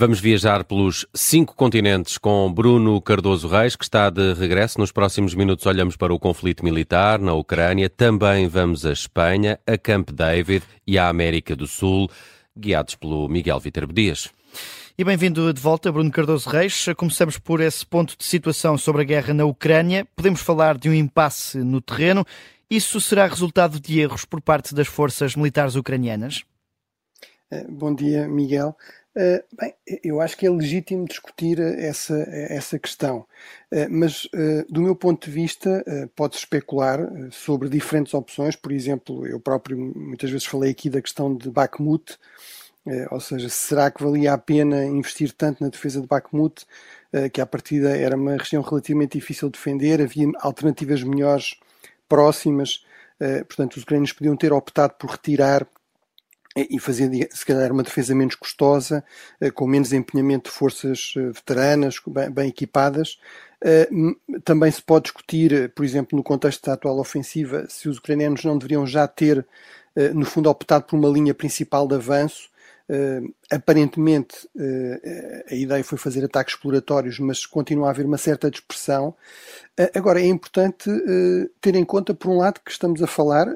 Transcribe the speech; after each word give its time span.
Vamos 0.00 0.20
viajar 0.20 0.62
pelos 0.62 1.04
cinco 1.12 1.56
continentes 1.56 2.18
com 2.18 2.52
Bruno 2.52 3.02
Cardoso 3.02 3.48
Reis, 3.48 3.74
que 3.74 3.82
está 3.82 4.08
de 4.08 4.32
regresso. 4.32 4.78
Nos 4.78 4.92
próximos 4.92 5.34
minutos 5.34 5.66
olhamos 5.66 5.96
para 5.96 6.14
o 6.14 6.20
conflito 6.20 6.64
militar 6.64 7.18
na 7.18 7.34
Ucrânia. 7.34 7.90
Também 7.90 8.46
vamos 8.46 8.86
a 8.86 8.92
Espanha, 8.92 9.58
a 9.66 9.76
Camp 9.76 10.10
David 10.12 10.62
e 10.86 10.96
à 11.00 11.08
América 11.08 11.56
do 11.56 11.66
Sul, 11.66 12.08
guiados 12.56 12.94
pelo 12.94 13.28
Miguel 13.28 13.58
Viterbo 13.58 13.92
Dias. 13.92 14.30
E 14.96 15.02
bem-vindo 15.02 15.52
de 15.52 15.60
volta, 15.60 15.90
Bruno 15.90 16.12
Cardoso 16.12 16.48
Reis. 16.48 16.86
Começamos 16.96 17.36
por 17.36 17.60
esse 17.60 17.84
ponto 17.84 18.16
de 18.16 18.24
situação 18.24 18.78
sobre 18.78 19.02
a 19.02 19.04
guerra 19.04 19.34
na 19.34 19.46
Ucrânia. 19.46 20.06
Podemos 20.14 20.40
falar 20.40 20.78
de 20.78 20.88
um 20.88 20.94
impasse 20.94 21.58
no 21.58 21.80
terreno. 21.80 22.24
Isso 22.70 23.00
será 23.00 23.26
resultado 23.26 23.80
de 23.80 23.98
erros 23.98 24.24
por 24.24 24.40
parte 24.40 24.76
das 24.76 24.86
forças 24.86 25.34
militares 25.34 25.74
ucranianas? 25.74 26.44
Eh, 27.50 27.66
bom 27.68 27.92
dia, 27.92 28.28
Miguel. 28.28 28.76
Uh, 29.18 29.42
bem, 29.60 29.74
eu 30.04 30.20
acho 30.20 30.36
que 30.36 30.46
é 30.46 30.50
legítimo 30.50 31.04
discutir 31.04 31.58
essa, 31.58 32.14
essa 32.30 32.78
questão, 32.78 33.26
mas 33.90 34.28
do 34.70 34.80
meu 34.80 34.94
ponto 34.94 35.24
de 35.24 35.32
vista 35.32 35.84
pode-se 36.14 36.42
especular 36.42 37.00
sobre 37.32 37.68
diferentes 37.68 38.14
opções. 38.14 38.54
Por 38.54 38.70
exemplo, 38.70 39.26
eu 39.26 39.40
próprio 39.40 39.76
muitas 39.76 40.30
vezes 40.30 40.46
falei 40.46 40.70
aqui 40.70 40.88
da 40.88 41.02
questão 41.02 41.34
de 41.34 41.50
Bakhmut, 41.50 42.16
ou 43.10 43.18
seja, 43.18 43.48
será 43.48 43.90
que 43.90 44.04
valia 44.04 44.34
a 44.34 44.38
pena 44.38 44.84
investir 44.84 45.32
tanto 45.32 45.64
na 45.64 45.68
defesa 45.68 46.00
de 46.00 46.06
Bakhmut, 46.06 46.64
que 47.32 47.40
à 47.40 47.46
partida 47.46 47.96
era 47.96 48.14
uma 48.14 48.36
região 48.36 48.62
relativamente 48.62 49.18
difícil 49.18 49.48
de 49.48 49.58
defender, 49.58 50.00
havia 50.00 50.30
alternativas 50.38 51.02
melhores 51.02 51.58
próximas, 52.08 52.84
portanto 53.48 53.78
os 53.78 53.82
ucranianos 53.82 54.12
podiam 54.12 54.36
ter 54.36 54.52
optado 54.52 54.94
por 54.94 55.10
retirar 55.10 55.66
e 56.56 56.78
fazer, 56.78 57.28
se 57.32 57.46
calhar, 57.46 57.72
uma 57.72 57.82
defesa 57.82 58.14
menos 58.14 58.34
custosa, 58.34 59.04
eh, 59.40 59.50
com 59.50 59.66
menos 59.66 59.92
empenhamento 59.92 60.50
de 60.50 60.56
forças 60.56 61.14
eh, 61.16 61.30
veteranas, 61.30 61.96
bem, 62.06 62.30
bem 62.30 62.48
equipadas. 62.48 63.18
Eh, 63.62 63.88
também 64.44 64.70
se 64.70 64.82
pode 64.82 65.04
discutir, 65.04 65.72
por 65.74 65.84
exemplo, 65.84 66.16
no 66.16 66.22
contexto 66.22 66.64
da 66.66 66.72
atual 66.72 66.98
ofensiva, 66.98 67.66
se 67.68 67.88
os 67.88 67.98
ucranianos 67.98 68.44
não 68.44 68.56
deveriam 68.56 68.86
já 68.86 69.06
ter, 69.06 69.46
no 70.14 70.24
fundo, 70.24 70.48
optado 70.48 70.84
por 70.84 70.96
uma 70.96 71.08
linha 71.08 71.34
principal 71.34 71.88
de 71.88 71.96
avanço. 71.96 72.48
Aparentemente, 73.50 74.48
a 75.50 75.54
ideia 75.54 75.82
foi 75.82 75.98
fazer 75.98 76.24
ataques 76.24 76.54
exploratórios, 76.54 77.18
mas 77.18 77.44
continua 77.44 77.88
a 77.88 77.90
haver 77.90 78.06
uma 78.06 78.16
certa 78.16 78.48
dispersão. 78.48 79.12
Agora, 79.92 80.20
é 80.20 80.26
importante 80.26 80.88
ter 81.60 81.74
em 81.74 81.84
conta, 81.84 82.14
por 82.14 82.30
um 82.30 82.38
lado, 82.38 82.60
que 82.64 82.70
estamos 82.70 83.02
a 83.02 83.08
falar, 83.08 83.48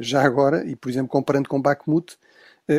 já 0.00 0.22
agora, 0.22 0.64
e 0.64 0.74
por 0.74 0.88
exemplo, 0.88 1.10
comparando 1.10 1.46
com 1.46 1.60
Bakhmut, 1.60 2.16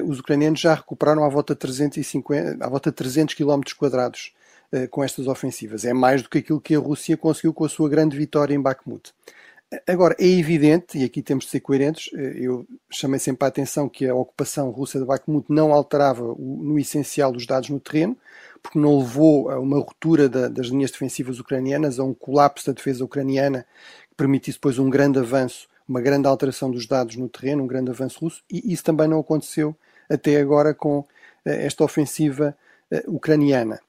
os 0.01 0.19
ucranianos 0.19 0.59
já 0.59 0.73
recuperaram 0.73 1.23
à 1.23 1.29
volta 1.29 1.53
de 1.53 1.59
350, 1.59 2.63
à 2.63 2.69
volta 2.69 2.89
de 2.89 2.95
300 2.95 3.35
km 3.35 3.61
quadrados 3.77 4.33
eh, 4.71 4.87
com 4.87 5.03
estas 5.03 5.27
ofensivas. 5.27 5.85
É 5.85 5.93
mais 5.93 6.23
do 6.23 6.29
que 6.29 6.39
aquilo 6.39 6.59
que 6.59 6.75
a 6.75 6.79
Rússia 6.79 7.15
conseguiu 7.15 7.53
com 7.53 7.65
a 7.65 7.69
sua 7.69 7.87
grande 7.87 8.17
vitória 8.17 8.55
em 8.55 8.61
Bakhmut. 8.61 9.13
Agora, 9.87 10.15
é 10.19 10.27
evidente, 10.27 10.97
e 10.99 11.03
aqui 11.03 11.21
temos 11.21 11.45
de 11.45 11.51
ser 11.51 11.59
coerentes, 11.59 12.09
eh, 12.13 12.33
eu 12.37 12.65
chamei 12.89 13.19
sempre 13.19 13.45
a 13.45 13.47
atenção 13.47 13.89
que 13.89 14.07
a 14.07 14.15
ocupação 14.15 14.69
russa 14.69 14.99
de 14.99 15.05
Bakhmut 15.05 15.45
não 15.49 15.73
alterava 15.73 16.23
no 16.37 16.77
essencial 16.79 17.35
os 17.35 17.45
dados 17.45 17.69
no 17.69 17.79
terreno, 17.79 18.17
porque 18.61 18.79
não 18.79 18.99
levou 18.99 19.49
a 19.49 19.59
uma 19.59 19.77
ruptura 19.77 20.29
da, 20.29 20.47
das 20.47 20.67
linhas 20.67 20.91
defensivas 20.91 21.39
ucranianas, 21.39 21.99
a 21.99 22.03
um 22.03 22.13
colapso 22.13 22.67
da 22.67 22.73
defesa 22.73 23.03
ucraniana, 23.03 23.65
que 24.09 24.15
permitisse 24.15 24.57
depois 24.57 24.79
um 24.79 24.89
grande 24.89 25.19
avanço 25.19 25.67
uma 25.87 26.01
grande 26.01 26.27
alteração 26.27 26.71
dos 26.71 26.87
dados 26.87 27.15
no 27.15 27.29
terreno, 27.29 27.63
um 27.63 27.67
grande 27.67 27.91
avanço 27.91 28.19
russo, 28.19 28.43
e 28.49 28.73
isso 28.73 28.83
também 28.83 29.07
não 29.07 29.19
aconteceu 29.19 29.75
até 30.09 30.37
agora 30.37 30.73
com 30.73 31.05
eh, 31.45 31.65
esta 31.65 31.83
ofensiva 31.83 32.55
eh, 32.91 33.03
ucraniana. 33.07 33.79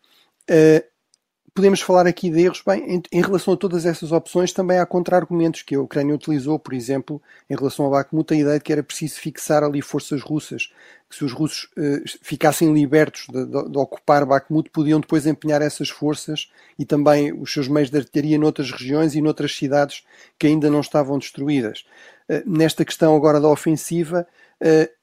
Podemos 1.54 1.80
falar 1.80 2.04
aqui 2.04 2.28
de 2.30 2.40
erros. 2.40 2.64
Bem, 2.66 2.96
em, 2.96 3.02
em, 3.12 3.22
relação 3.22 3.54
a 3.54 3.56
todas 3.56 3.86
essas 3.86 4.10
opções, 4.10 4.52
também 4.52 4.80
há 4.80 4.84
contra-argumentos 4.84 5.62
que 5.62 5.76
a 5.76 5.80
Ucrânia 5.80 6.12
utilizou, 6.12 6.58
por 6.58 6.74
exemplo, 6.74 7.22
em 7.48 7.54
relação 7.54 7.86
a 7.86 7.90
Bakhmut, 7.90 8.34
a 8.34 8.36
ideia 8.36 8.58
de 8.58 8.64
que 8.64 8.72
era 8.72 8.82
preciso 8.82 9.20
fixar 9.20 9.62
ali 9.62 9.80
forças 9.80 10.20
russas, 10.20 10.72
que 11.08 11.14
se 11.14 11.24
os 11.24 11.32
russos 11.32 11.70
eh, 11.78 12.02
ficassem 12.20 12.74
libertos 12.74 13.28
de, 13.28 13.46
de, 13.46 13.70
de, 13.70 13.78
ocupar 13.78 14.26
Bakhmut, 14.26 14.68
podiam 14.70 14.98
depois 14.98 15.28
empenhar 15.28 15.62
essas 15.62 15.88
forças 15.88 16.50
e 16.76 16.84
também 16.84 17.32
os 17.32 17.52
seus 17.52 17.68
meios 17.68 17.88
de 17.88 17.98
artilharia 17.98 18.36
noutras 18.36 18.72
regiões 18.72 19.14
e 19.14 19.22
noutras 19.22 19.56
cidades 19.56 20.02
que 20.36 20.48
ainda 20.48 20.68
não 20.68 20.80
estavam 20.80 21.20
destruídas. 21.20 21.84
Eh, 22.28 22.42
nesta 22.44 22.84
questão 22.84 23.14
agora 23.14 23.40
da 23.40 23.48
ofensiva, 23.48 24.26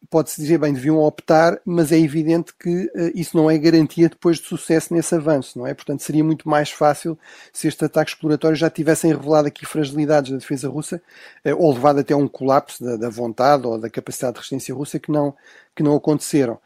pode-se 0.10 0.42
dizer, 0.42 0.58
bem, 0.58 0.74
deviam 0.74 0.98
optar, 1.00 1.60
mas 1.64 1.92
é 1.92 1.98
evidente 1.98 2.54
que 2.54 2.86
uh, 2.86 3.12
isso 3.16 3.38
não 3.38 3.50
é 3.50 3.58
garantia 3.58 4.10
depois 4.10 4.38
de 4.38 4.46
sucesso 4.46 4.94
nesse 4.94 5.16
avanço, 5.16 5.58
não 5.58 5.66
é? 5.66 5.74
Portanto, 5.74 6.02
seria 6.02 6.24
muito 6.24 6.50
mais 6.50 6.70
fácil 6.70 7.18
se 7.54 7.68
estes 7.68 7.82
ataques 7.82 8.14
exploratórios 8.14 8.60
já 8.60 8.70
tivessem 8.70 9.14
revelado 9.14 9.48
aqui 9.48 9.66
fragilidades 9.66 10.32
da 10.32 10.38
defesa 10.38 10.68
russa 10.68 11.02
uh, 11.46 11.56
ou 11.58 11.74
levado 11.74 12.00
até 12.00 12.14
a 12.14 12.18
um 12.18 12.28
colapso 12.28 12.84
da, 12.84 12.98
da, 12.98 13.10
vontade 13.10 13.66
ou 13.66 13.78
da 13.78 13.90
capacidade 13.90 14.34
de 14.34 14.40
resistência 14.40 14.76
russa 14.76 15.00
que 15.00 15.12
não, 15.12 15.34
que 15.76 15.84
não 15.84 15.96
aconteceram. 15.96 16.60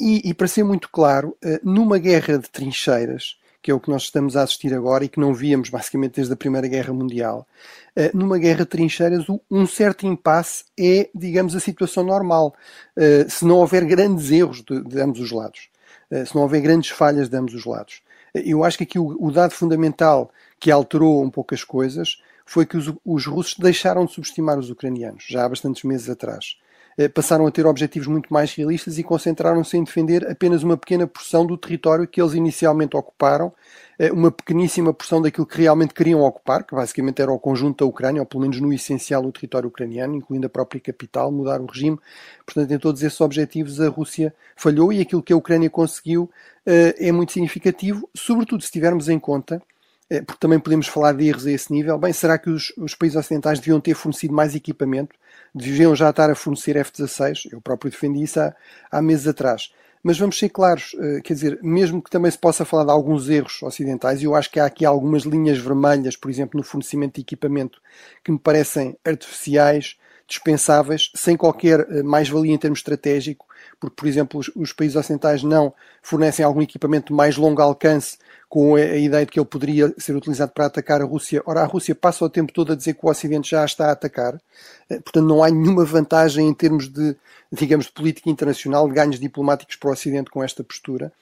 E, 0.00 0.30
e, 0.30 0.34
para 0.34 0.48
ser 0.48 0.64
muito 0.64 0.88
claro, 0.90 1.36
numa 1.62 1.96
guerra 1.98 2.36
de 2.36 2.50
trincheiras, 2.50 3.36
que 3.62 3.70
é 3.70 3.74
o 3.74 3.78
que 3.78 3.88
nós 3.88 4.02
estamos 4.02 4.36
a 4.36 4.42
assistir 4.42 4.74
agora 4.74 5.04
e 5.04 5.08
que 5.08 5.20
não 5.20 5.32
víamos 5.32 5.70
basicamente 5.70 6.16
desde 6.16 6.32
a 6.32 6.36
Primeira 6.36 6.66
Guerra 6.66 6.92
Mundial. 6.92 7.46
Eh, 7.94 8.10
numa 8.12 8.36
guerra 8.36 8.60
de 8.60 8.66
trincheiras, 8.66 9.24
um 9.48 9.66
certo 9.66 10.04
impasse 10.04 10.64
é, 10.78 11.08
digamos, 11.14 11.54
a 11.54 11.60
situação 11.60 12.02
normal, 12.02 12.54
eh, 12.96 13.24
se 13.28 13.44
não 13.44 13.58
houver 13.58 13.84
grandes 13.84 14.32
erros 14.32 14.62
de, 14.62 14.82
de 14.82 15.00
ambos 15.00 15.20
os 15.20 15.30
lados, 15.30 15.68
eh, 16.10 16.24
se 16.24 16.34
não 16.34 16.42
houver 16.42 16.60
grandes 16.60 16.90
falhas 16.90 17.28
de 17.28 17.36
ambos 17.36 17.54
os 17.54 17.64
lados. 17.64 18.02
Eu 18.34 18.64
acho 18.64 18.78
que 18.78 18.84
aqui 18.84 18.98
o, 18.98 19.16
o 19.24 19.30
dado 19.30 19.52
fundamental 19.52 20.32
que 20.58 20.70
alterou 20.70 21.22
um 21.22 21.30
pouco 21.30 21.54
as 21.54 21.62
coisas 21.62 22.20
foi 22.44 22.66
que 22.66 22.76
os, 22.76 22.92
os 23.04 23.26
russos 23.26 23.56
deixaram 23.58 24.04
de 24.04 24.12
subestimar 24.12 24.58
os 24.58 24.70
ucranianos, 24.70 25.24
já 25.28 25.44
há 25.44 25.48
bastantes 25.48 25.84
meses 25.84 26.10
atrás. 26.10 26.56
Eh, 26.98 27.08
passaram 27.08 27.46
a 27.46 27.50
ter 27.50 27.66
objetivos 27.66 28.06
muito 28.06 28.32
mais 28.32 28.54
realistas 28.54 28.98
e 28.98 29.02
concentraram-se 29.02 29.76
em 29.76 29.84
defender 29.84 30.28
apenas 30.30 30.62
uma 30.62 30.76
pequena 30.76 31.06
porção 31.06 31.46
do 31.46 31.56
território 31.56 32.06
que 32.06 32.20
eles 32.20 32.34
inicialmente 32.34 32.96
ocuparam, 32.96 33.52
eh, 33.98 34.12
uma 34.12 34.30
pequeníssima 34.30 34.92
porção 34.92 35.22
daquilo 35.22 35.46
que 35.46 35.58
realmente 35.60 35.94
queriam 35.94 36.20
ocupar, 36.20 36.64
que 36.64 36.74
basicamente 36.74 37.22
era 37.22 37.32
o 37.32 37.38
conjunto 37.38 37.84
da 37.84 37.88
Ucrânia, 37.88 38.20
ou 38.20 38.26
pelo 38.26 38.42
menos 38.42 38.60
no 38.60 38.72
essencial 38.72 39.24
o 39.24 39.32
território 39.32 39.68
ucraniano, 39.68 40.14
incluindo 40.16 40.46
a 40.46 40.50
própria 40.50 40.80
capital, 40.80 41.32
mudar 41.32 41.60
o 41.60 41.66
regime. 41.66 41.98
Portanto, 42.44 42.70
em 42.72 42.78
todos 42.78 43.02
esses 43.02 43.20
objetivos 43.20 43.80
a 43.80 43.88
Rússia 43.88 44.34
falhou 44.56 44.92
e 44.92 45.00
aquilo 45.00 45.22
que 45.22 45.32
a 45.32 45.36
Ucrânia 45.36 45.70
conseguiu 45.70 46.30
eh, 46.66 46.94
é 46.98 47.12
muito 47.12 47.32
significativo, 47.32 48.08
sobretudo 48.14 48.62
se 48.62 48.70
tivermos 48.70 49.08
em 49.08 49.18
conta 49.18 49.62
porque 50.08 50.40
também 50.40 50.60
podemos 50.60 50.86
falar 50.86 51.12
de 51.12 51.26
erros 51.26 51.46
a 51.46 51.52
esse 51.52 51.72
nível. 51.72 51.98
Bem, 51.98 52.12
será 52.12 52.38
que 52.38 52.50
os, 52.50 52.72
os 52.76 52.94
países 52.94 53.16
ocidentais 53.16 53.58
deviam 53.58 53.80
ter 53.80 53.94
fornecido 53.94 54.34
mais 54.34 54.54
equipamento? 54.54 55.14
deviam 55.54 55.94
já 55.94 56.10
estar 56.10 56.30
a 56.30 56.34
fornecer 56.34 56.76
F-16. 56.76 57.52
Eu 57.52 57.60
próprio 57.60 57.90
defendi 57.90 58.22
isso 58.22 58.40
há, 58.40 58.54
há 58.90 59.02
meses 59.02 59.26
atrás. 59.26 59.72
Mas 60.02 60.18
vamos 60.18 60.36
ser 60.36 60.48
claros, 60.48 60.96
eh, 60.98 61.20
quer 61.22 61.34
dizer, 61.34 61.60
mesmo 61.62 62.02
que 62.02 62.10
também 62.10 62.30
se 62.30 62.38
possa 62.38 62.64
falar 62.64 62.84
de 62.84 62.90
alguns 62.90 63.28
erros 63.28 63.62
ocidentais, 63.62 64.20
eu 64.20 64.34
acho 64.34 64.50
que 64.50 64.58
há 64.58 64.66
aqui 64.66 64.84
algumas 64.84 65.22
linhas 65.22 65.58
vermelhas, 65.58 66.16
por 66.16 66.28
exemplo, 66.28 66.58
no 66.58 66.64
fornecimento 66.64 67.14
de 67.14 67.20
equipamento, 67.20 67.80
que 68.24 68.32
me 68.32 68.38
parecem 68.38 68.96
artificiais, 69.04 69.96
dispensáveis, 70.26 71.10
sem 71.14 71.36
qualquer 71.36 71.80
eh, 71.90 72.02
mais-valia 72.02 72.52
em 72.54 72.58
termos 72.58 72.78
estratégico, 72.80 73.46
porque, 73.78 73.96
por 73.96 74.08
exemplo, 74.08 74.40
os, 74.40 74.50
os, 74.54 74.72
países 74.72 74.96
ocidentais 74.96 75.42
não 75.42 75.74
fornecem 76.02 76.44
algum 76.44 76.62
equipamento 76.62 77.08
de 77.08 77.12
mais 77.12 77.36
longo 77.36 77.60
alcance 77.60 78.18
com 78.48 78.76
a, 78.76 78.78
a, 78.78 78.96
ideia 78.96 79.24
de 79.24 79.32
que 79.32 79.38
ele 79.38 79.46
poderia 79.46 79.94
ser 79.98 80.14
utilizado 80.14 80.52
para 80.52 80.66
atacar 80.66 81.00
a 81.00 81.04
Rússia. 81.04 81.42
Ora, 81.46 81.62
a 81.62 81.66
Rússia 81.66 81.94
passa 81.94 82.24
o 82.24 82.30
tempo 82.30 82.52
todo 82.52 82.72
a 82.72 82.76
dizer 82.76 82.94
que 82.94 83.04
o 83.04 83.10
Ocidente 83.10 83.50
já 83.50 83.64
está 83.64 83.88
a 83.88 83.92
atacar, 83.92 84.34
eh, 84.88 85.00
portanto 85.00 85.26
não 85.26 85.42
há 85.42 85.50
nenhuma 85.50 85.84
vantagem 85.84 86.48
em 86.48 86.54
termos 86.54 86.88
de, 86.88 87.16
digamos, 87.50 87.86
de 87.86 87.92
política 87.92 88.30
internacional, 88.30 88.88
de 88.88 88.94
ganhos 88.94 89.18
diplomáticos 89.20 89.76
para 89.76 89.90
o 89.90 89.92
Ocidente 89.92 90.30
com 90.30 90.42
esta 90.42 90.62
postura. 90.62 91.12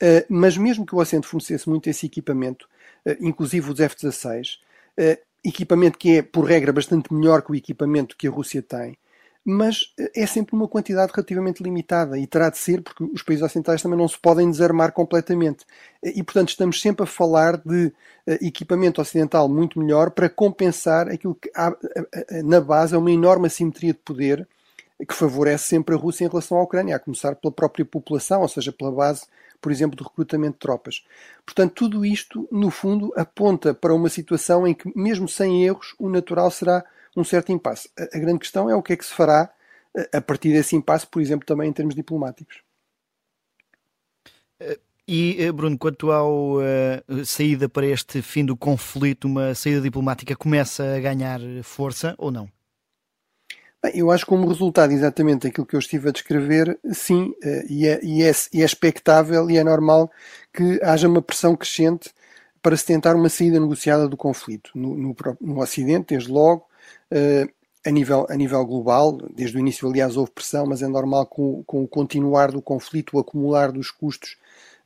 Uh, 0.00 0.22
mas 0.28 0.56
mesmo 0.56 0.86
que 0.86 0.94
o 0.94 0.98
Ocidente 0.98 1.26
fornecesse 1.26 1.68
muito 1.68 1.90
esse 1.90 2.06
equipamento, 2.06 2.68
inclusive 3.20 3.68
os 3.68 3.80
F-16, 3.80 4.58
uh, 4.96 5.27
equipamento 5.48 5.98
que 5.98 6.18
é, 6.18 6.22
por 6.22 6.44
regra, 6.44 6.72
bastante 6.72 7.12
melhor 7.12 7.42
que 7.42 7.52
o 7.52 7.54
equipamento 7.54 8.16
que 8.16 8.28
a 8.28 8.30
Rússia 8.30 8.62
tem, 8.62 8.96
mas 9.44 9.94
é 10.14 10.26
sempre 10.26 10.54
uma 10.54 10.68
quantidade 10.68 11.12
relativamente 11.14 11.62
limitada 11.62 12.18
e 12.18 12.26
terá 12.26 12.50
de 12.50 12.58
ser 12.58 12.82
porque 12.82 13.02
os 13.04 13.22
países 13.22 13.42
ocidentais 13.42 13.80
também 13.80 13.98
não 13.98 14.06
se 14.06 14.18
podem 14.18 14.50
desarmar 14.50 14.92
completamente. 14.92 15.64
E, 16.02 16.22
portanto, 16.22 16.50
estamos 16.50 16.80
sempre 16.80 17.04
a 17.04 17.06
falar 17.06 17.56
de 17.56 17.92
eh, 18.26 18.38
equipamento 18.42 19.00
ocidental 19.00 19.48
muito 19.48 19.78
melhor 19.78 20.10
para 20.10 20.28
compensar 20.28 21.08
aquilo 21.08 21.34
que 21.34 21.50
há 21.54 21.74
na 22.44 22.60
base 22.60 22.94
é 22.94 22.98
uma 22.98 23.10
enorme 23.10 23.46
assimetria 23.46 23.94
de 23.94 24.00
poder 24.00 24.46
que 25.06 25.14
favorece 25.14 25.64
sempre 25.64 25.94
a 25.94 25.98
Rússia 25.98 26.24
em 26.24 26.28
relação 26.28 26.58
à 26.58 26.62
Ucrânia, 26.62 26.96
a 26.96 26.98
começar 26.98 27.34
pela 27.36 27.52
própria 27.52 27.84
população, 27.84 28.42
ou 28.42 28.48
seja, 28.48 28.72
pela 28.72 28.90
base, 28.90 29.26
por 29.60 29.70
exemplo, 29.70 29.96
do 29.96 30.04
recrutamento 30.04 30.54
de 30.54 30.58
tropas. 30.58 31.04
Portanto, 31.44 31.74
tudo 31.74 32.04
isto, 32.04 32.48
no 32.50 32.70
fundo, 32.70 33.12
aponta 33.16 33.72
para 33.74 33.94
uma 33.94 34.08
situação 34.08 34.66
em 34.66 34.74
que, 34.74 34.90
mesmo 34.96 35.28
sem 35.28 35.64
erros, 35.64 35.94
o 35.98 36.08
natural 36.08 36.50
será 36.50 36.84
um 37.16 37.24
certo 37.24 37.52
impasse. 37.52 37.90
A, 37.96 38.18
grande 38.18 38.40
questão 38.40 38.68
é 38.70 38.74
o 38.74 38.82
que 38.82 38.92
é 38.92 38.96
que 38.96 39.04
se 39.04 39.14
fará 39.14 39.50
a 40.12 40.20
partir 40.20 40.52
desse 40.52 40.76
impasse, 40.76 41.06
por 41.06 41.20
exemplo, 41.20 41.46
também 41.46 41.68
em 41.68 41.72
termos 41.72 41.94
diplomáticos. 41.94 42.62
Eh, 44.60 44.78
E, 45.10 45.50
Bruno, 45.52 45.78
quanto 45.78 46.12
à 46.12 46.22
uh, 46.22 46.60
saída 47.24 47.66
para 47.66 47.86
este 47.86 48.20
fim 48.20 48.44
do 48.44 48.54
conflito, 48.54 49.24
uma 49.26 49.54
saída 49.54 49.80
diplomática 49.80 50.36
começa 50.36 50.96
a 50.96 51.00
ganhar 51.00 51.40
força 51.62 52.14
ou 52.18 52.30
não? 52.30 52.46
Bem, 53.82 53.92
eu 53.94 54.10
acho 54.10 54.24
que 54.24 54.30
como 54.30 54.48
resultado 54.48 54.92
exatamente 54.92 55.46
daquilo 55.46 55.66
que 55.66 55.76
eu 55.76 55.78
estive 55.78 56.08
a 56.08 56.12
descrever, 56.12 56.78
sim, 56.92 57.32
e 57.68 57.86
é, 57.86 58.00
e, 58.02 58.22
é, 58.24 58.32
e 58.52 58.62
é 58.62 58.64
expectável 58.64 59.48
e 59.48 59.56
é 59.56 59.62
normal 59.62 60.10
que 60.52 60.80
haja 60.82 61.06
uma 61.08 61.22
pressão 61.22 61.54
crescente 61.54 62.10
para 62.60 62.76
se 62.76 62.84
tentar 62.84 63.14
uma 63.14 63.28
saída 63.28 63.60
negociada 63.60 64.08
do 64.08 64.16
conflito 64.16 64.70
no, 64.74 64.96
no, 64.96 65.16
no 65.40 65.60
Ocidente, 65.60 66.08
desde 66.08 66.30
logo, 66.30 66.66
uh, 67.12 67.48
a, 67.86 67.90
nível, 67.90 68.26
a 68.28 68.34
nível 68.34 68.64
global. 68.66 69.16
Desde 69.34 69.56
o 69.56 69.60
início, 69.60 69.88
aliás, 69.88 70.16
houve 70.16 70.32
pressão, 70.32 70.66
mas 70.66 70.82
é 70.82 70.88
normal 70.88 71.26
com, 71.26 71.62
com 71.64 71.84
o 71.84 71.88
continuar 71.88 72.50
do 72.50 72.60
conflito, 72.60 73.16
o 73.16 73.20
acumular 73.20 73.70
dos 73.70 73.90
custos, 73.90 74.36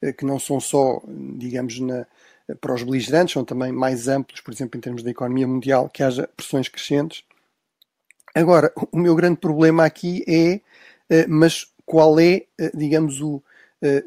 uh, 0.02 0.12
que 0.12 0.24
não 0.24 0.38
são 0.38 0.60
só, 0.60 1.00
digamos, 1.08 1.80
na, 1.80 2.06
para 2.60 2.74
os 2.74 2.82
beligerantes, 2.82 3.32
são 3.32 3.44
também 3.44 3.72
mais 3.72 4.06
amplos, 4.06 4.40
por 4.40 4.52
exemplo, 4.52 4.76
em 4.76 4.80
termos 4.80 5.02
da 5.02 5.10
economia 5.10 5.48
mundial, 5.48 5.88
que 5.88 6.02
haja 6.02 6.28
pressões 6.36 6.68
crescentes. 6.68 7.24
Agora, 8.34 8.72
o 8.90 8.98
meu 8.98 9.14
grande 9.14 9.38
problema 9.38 9.84
aqui 9.84 10.24
é, 10.26 10.60
uh, 11.14 11.28
mas 11.28 11.66
qual 11.84 12.18
é, 12.18 12.44
digamos, 12.72 13.20
o, 13.20 13.42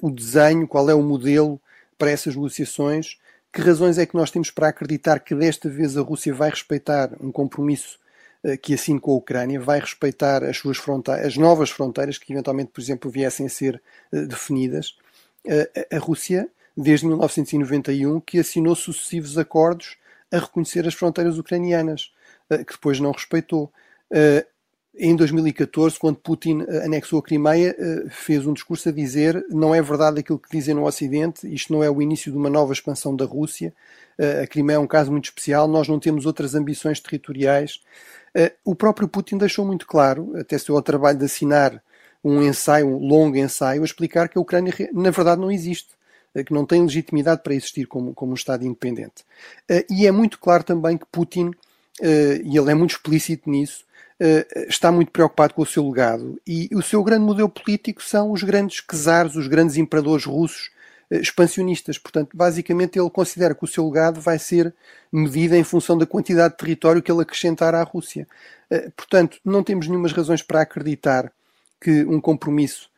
o 0.02 0.10
desenho, 0.10 0.68
qual 0.68 0.90
é 0.90 0.96
o 0.96 1.04
modelo 1.04 1.62
para 1.98 2.10
essas 2.10 2.36
negociações 2.36 3.18
que 3.56 3.62
razões 3.62 3.98
é 3.98 4.06
que 4.06 4.16
nós 4.16 4.30
temos 4.30 4.52
para 4.52 4.68
acreditar 4.68 5.22
que 5.22 5.34
desta 5.34 5.70
vez 5.70 5.96
a 5.96 6.02
Rússia 6.02 6.34
vai 6.34 6.50
respeitar 6.50 7.12
um 7.22 7.32
compromisso 7.32 7.98
que 8.62 8.74
assine 8.74 9.00
com 9.00 9.12
a 9.12 9.16
Ucrânia, 9.16 9.62
vai 9.62 9.80
respeitar 9.80 10.44
as 10.44 10.58
suas 10.58 10.76
fronteiras, 10.76 11.26
as 11.26 11.38
novas 11.38 11.70
fronteiras 11.70 12.18
que 12.18 12.34
eventualmente, 12.34 12.72
por 12.74 12.82
exemplo, 12.82 13.10
viessem 13.10 13.46
a 13.46 13.50
ser 13.50 13.82
definidas? 14.12 14.98
A 15.90 15.98
Rússia, 15.98 16.50
desde 16.76 17.08
1991, 17.08 18.20
que 18.20 18.40
assinou 18.40 18.76
sucessivos 18.76 19.38
acordos 19.38 19.96
a 20.30 20.38
reconhecer 20.38 20.86
as 20.86 20.94
fronteiras 20.94 21.38
ucranianas, 21.38 22.12
que 22.50 22.74
depois 22.74 23.00
não 23.00 23.14
respeitou 23.14 23.72
em 24.98 25.16
2014, 25.16 26.00
quando 26.00 26.18
Putin 26.18 26.62
eh, 26.68 26.86
anexou 26.86 27.20
a 27.20 27.24
Crimeia, 27.24 27.76
eh, 27.78 28.06
fez 28.10 28.46
um 28.46 28.54
discurso 28.54 28.88
a 28.88 28.92
dizer 28.92 29.46
não 29.50 29.76
é 29.76 29.82
verdade 29.82 30.20
aquilo 30.20 30.40
que 30.40 30.50
dizem 30.50 30.74
no 30.74 30.86
Ocidente, 30.86 31.52
isto 31.54 31.74
não 31.74 31.84
é 31.84 31.90
o 31.90 32.02
início 32.02 32.32
de 32.32 32.38
uma 32.38 32.50
nova 32.50 32.72
expansão 32.72 33.14
da 33.16 33.26
Rússia, 33.26 33.74
eh, 34.18 34.44
a 34.44 34.48
Crimeia 34.48 34.78
é 34.78 34.80
um 34.80 34.88
caso 34.88 35.12
muito 35.12 35.26
especial, 35.26 35.68
nós 35.68 35.88
não 35.88 36.00
temos 36.00 36.26
outras 36.26 36.56
ambições 36.56 37.00
territoriais. 37.00 37.82
O 38.66 38.76
próprio 38.76 39.08
Putin 39.08 39.38
deixou 39.38 39.66
muito 39.66 39.88
claro, 39.88 40.34
até 40.38 40.58
se 40.58 40.68
deu 40.68 40.76
ao 40.76 40.82
trabalho 40.82 41.18
de 41.18 41.24
assinar 41.24 41.82
um 42.22 42.42
ensaio, 42.42 42.86
um 42.86 42.98
longo 42.98 43.38
ensaio, 43.38 43.82
a 43.82 43.86
explicar 43.86 44.28
que 44.28 44.38
a 44.38 44.42
Ucrânia 44.42 44.74
na 44.92 45.10
verdade 45.10 45.40
não 45.40 45.50
existe, 45.50 45.88
que 46.46 46.54
não 46.54 46.66
tem 46.66 46.82
legitimidade 46.82 47.42
para 47.44 47.54
existir 47.54 47.86
como, 47.86 48.14
como 48.14 48.32
um 48.32 48.36
Estado 48.36 48.66
independente. 48.66 49.24
E 49.90 50.06
é 50.06 50.12
muito 50.12 50.38
claro 50.38 50.66
também 50.66 50.98
que 50.98 51.06
Putin, 51.10 51.52
e 52.02 52.58
ele 52.58 52.72
é 52.72 52.74
muito 52.74 52.92
explícito 52.92 53.50
nisso, 53.50 53.86
eh, 54.18 54.68
está 54.70 54.92
muito 54.94 55.12
preocupado 55.12 55.54
com 55.54 55.62
o 55.62 55.66
seu 55.66 55.86
legado 55.86 56.40
e 56.48 56.70
o 56.74 56.82
seu 56.82 57.04
grande 57.04 57.26
modelo 57.26 57.50
político 57.50 58.02
são 58.02 58.32
os 58.32 58.44
grandes 58.44 58.82
czares, 58.82 59.36
os 59.36 59.48
grandes 59.48 59.76
imperadores 59.76 60.24
russos 60.24 60.72
eh, 61.12 61.20
expansionistas. 61.20 61.98
Portanto, 61.98 62.30
basicamente 62.36 62.98
ele 62.98 63.10
considera 63.10 63.54
que 63.54 63.66
o 63.66 63.68
seu 63.68 63.86
legado 63.86 64.22
vai 64.22 64.40
ser 64.40 64.74
medido 65.12 65.56
em 65.56 65.66
função 65.66 65.98
da 65.98 66.06
quantidade 66.06 66.54
de 66.54 66.60
território 66.60 67.02
que 67.02 67.12
ele 67.12 67.22
acrescentar 67.24 67.76
à 67.76 67.84
Rússia. 67.84 68.26
Eh, 68.70 68.90
portanto, 68.96 69.38
não 69.44 69.62
temos 69.64 69.88
nenhumas 69.88 70.14
razões 70.14 70.42
para 70.42 70.62
acreditar 70.62 71.32
que 71.82 72.06
um 72.06 72.22
compromisso 72.22 72.90